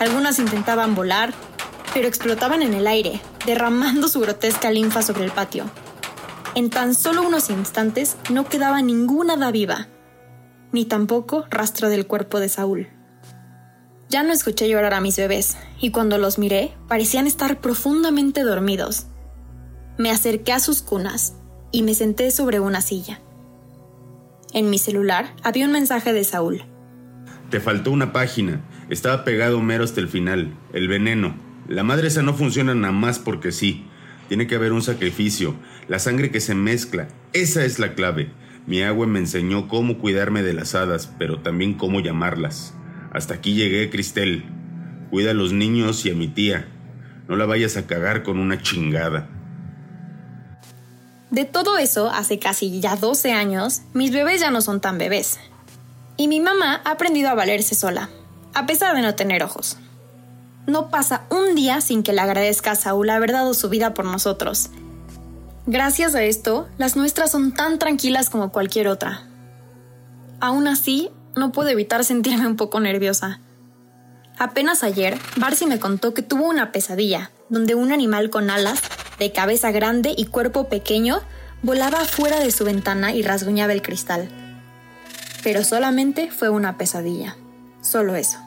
Algunas 0.00 0.40
intentaban 0.40 0.96
volar, 0.96 1.32
pero 1.94 2.08
explotaban 2.08 2.62
en 2.62 2.74
el 2.74 2.88
aire, 2.88 3.20
derramando 3.46 4.08
su 4.08 4.18
grotesca 4.18 4.72
linfa 4.72 5.02
sobre 5.02 5.26
el 5.26 5.30
patio. 5.30 5.70
En 6.56 6.70
tan 6.70 6.96
solo 6.96 7.22
unos 7.22 7.50
instantes 7.50 8.16
no 8.30 8.48
quedaba 8.48 8.82
ninguna 8.82 9.34
hada 9.34 9.52
viva, 9.52 9.86
ni 10.72 10.86
tampoco 10.86 11.44
rastro 11.50 11.88
del 11.88 12.04
cuerpo 12.08 12.40
de 12.40 12.48
Saúl. 12.48 12.88
Ya 14.08 14.24
no 14.24 14.32
escuché 14.32 14.68
llorar 14.68 14.94
a 14.94 15.00
mis 15.00 15.18
bebés, 15.18 15.56
y 15.80 15.92
cuando 15.92 16.18
los 16.18 16.36
miré 16.36 16.74
parecían 16.88 17.28
estar 17.28 17.60
profundamente 17.60 18.42
dormidos. 18.42 19.06
Me 19.98 20.10
acerqué 20.10 20.52
a 20.52 20.58
sus 20.58 20.82
cunas 20.82 21.34
y 21.70 21.82
me 21.82 21.94
senté 21.94 22.32
sobre 22.32 22.58
una 22.58 22.80
silla. 22.80 23.20
En 24.52 24.68
mi 24.68 24.78
celular 24.78 25.34
había 25.44 25.66
un 25.66 25.72
mensaje 25.72 26.12
de 26.12 26.24
Saúl. 26.24 26.62
Te 27.50 27.60
faltó 27.60 27.92
una 27.92 28.12
página. 28.12 28.60
Estaba 28.88 29.24
pegado 29.24 29.60
mero 29.60 29.84
hasta 29.84 30.00
el 30.00 30.08
final. 30.08 30.54
El 30.72 30.88
veneno. 30.88 31.36
La 31.68 31.84
madre 31.84 32.08
esa 32.08 32.22
no 32.22 32.34
funciona 32.34 32.74
nada 32.74 32.92
más 32.92 33.20
porque 33.20 33.52
sí. 33.52 33.84
Tiene 34.28 34.48
que 34.48 34.56
haber 34.56 34.72
un 34.72 34.82
sacrificio. 34.82 35.54
La 35.86 36.00
sangre 36.00 36.30
que 36.32 36.40
se 36.40 36.56
mezcla. 36.56 37.06
Esa 37.32 37.64
es 37.64 37.78
la 37.78 37.94
clave. 37.94 38.30
Mi 38.66 38.82
agua 38.82 39.06
me 39.06 39.20
enseñó 39.20 39.68
cómo 39.68 39.98
cuidarme 39.98 40.42
de 40.42 40.52
las 40.52 40.74
hadas, 40.74 41.12
pero 41.18 41.40
también 41.40 41.74
cómo 41.74 42.00
llamarlas. 42.00 42.74
Hasta 43.12 43.34
aquí 43.34 43.54
llegué, 43.54 43.88
Cristel. 43.88 44.44
Cuida 45.10 45.30
a 45.30 45.34
los 45.34 45.52
niños 45.52 46.04
y 46.06 46.10
a 46.10 46.14
mi 46.14 46.26
tía. 46.26 46.68
No 47.28 47.36
la 47.36 47.46
vayas 47.46 47.76
a 47.76 47.86
cagar 47.86 48.24
con 48.24 48.38
una 48.38 48.60
chingada. 48.60 49.28
De 51.30 51.44
todo 51.44 51.78
eso, 51.78 52.10
hace 52.10 52.40
casi 52.40 52.80
ya 52.80 52.96
12 52.96 53.32
años, 53.32 53.82
mis 53.92 54.10
bebés 54.10 54.40
ya 54.40 54.50
no 54.50 54.60
son 54.60 54.80
tan 54.80 54.98
bebés. 54.98 55.38
Y 56.16 56.26
mi 56.26 56.40
mamá 56.40 56.80
ha 56.84 56.90
aprendido 56.90 57.30
a 57.30 57.34
valerse 57.34 57.76
sola, 57.76 58.10
a 58.52 58.66
pesar 58.66 58.96
de 58.96 59.02
no 59.02 59.14
tener 59.14 59.44
ojos. 59.44 59.76
No 60.66 60.90
pasa 60.90 61.22
un 61.30 61.54
día 61.54 61.80
sin 61.80 62.02
que 62.02 62.12
le 62.12 62.20
agradezca 62.20 62.72
a 62.72 62.76
Saúl 62.76 63.10
haber 63.10 63.30
dado 63.30 63.54
su 63.54 63.68
vida 63.68 63.94
por 63.94 64.04
nosotros. 64.04 64.70
Gracias 65.66 66.16
a 66.16 66.22
esto, 66.24 66.68
las 66.78 66.96
nuestras 66.96 67.30
son 67.30 67.54
tan 67.54 67.78
tranquilas 67.78 68.28
como 68.28 68.50
cualquier 68.50 68.88
otra. 68.88 69.22
Aún 70.40 70.66
así, 70.66 71.10
no 71.36 71.52
puedo 71.52 71.68
evitar 71.68 72.04
sentirme 72.04 72.48
un 72.48 72.56
poco 72.56 72.80
nerviosa. 72.80 73.40
Apenas 74.36 74.82
ayer, 74.82 75.16
Barcy 75.36 75.66
me 75.66 75.78
contó 75.78 76.12
que 76.12 76.22
tuvo 76.22 76.48
una 76.48 76.72
pesadilla, 76.72 77.30
donde 77.50 77.76
un 77.76 77.92
animal 77.92 78.30
con 78.30 78.50
alas 78.50 78.80
de 79.20 79.32
cabeza 79.32 79.70
grande 79.70 80.14
y 80.16 80.24
cuerpo 80.24 80.68
pequeño, 80.68 81.20
volaba 81.62 82.04
fuera 82.06 82.40
de 82.40 82.50
su 82.50 82.64
ventana 82.64 83.12
y 83.12 83.22
rasguñaba 83.22 83.74
el 83.74 83.82
cristal. 83.82 84.28
Pero 85.44 85.62
solamente 85.62 86.30
fue 86.30 86.48
una 86.48 86.78
pesadilla. 86.78 87.36
Solo 87.82 88.16
eso. 88.16 88.38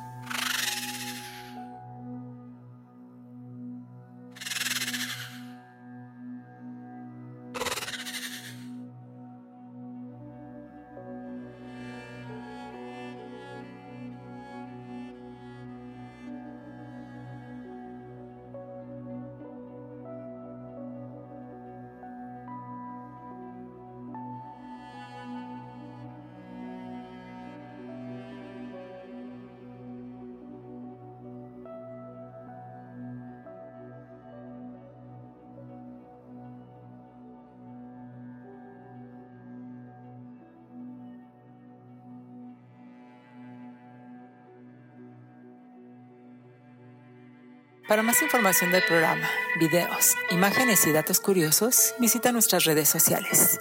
Para 47.88 48.02
más 48.02 48.22
información 48.22 48.72
del 48.72 48.84
programa, 48.84 49.30
videos, 49.60 50.15
imágenes 50.32 50.88
y 50.88 50.93
datos 50.93 51.19
curiosos, 51.19 51.93
visita 52.00 52.32
nuestras 52.32 52.63
redes 52.63 52.88
sociales. 52.88 53.60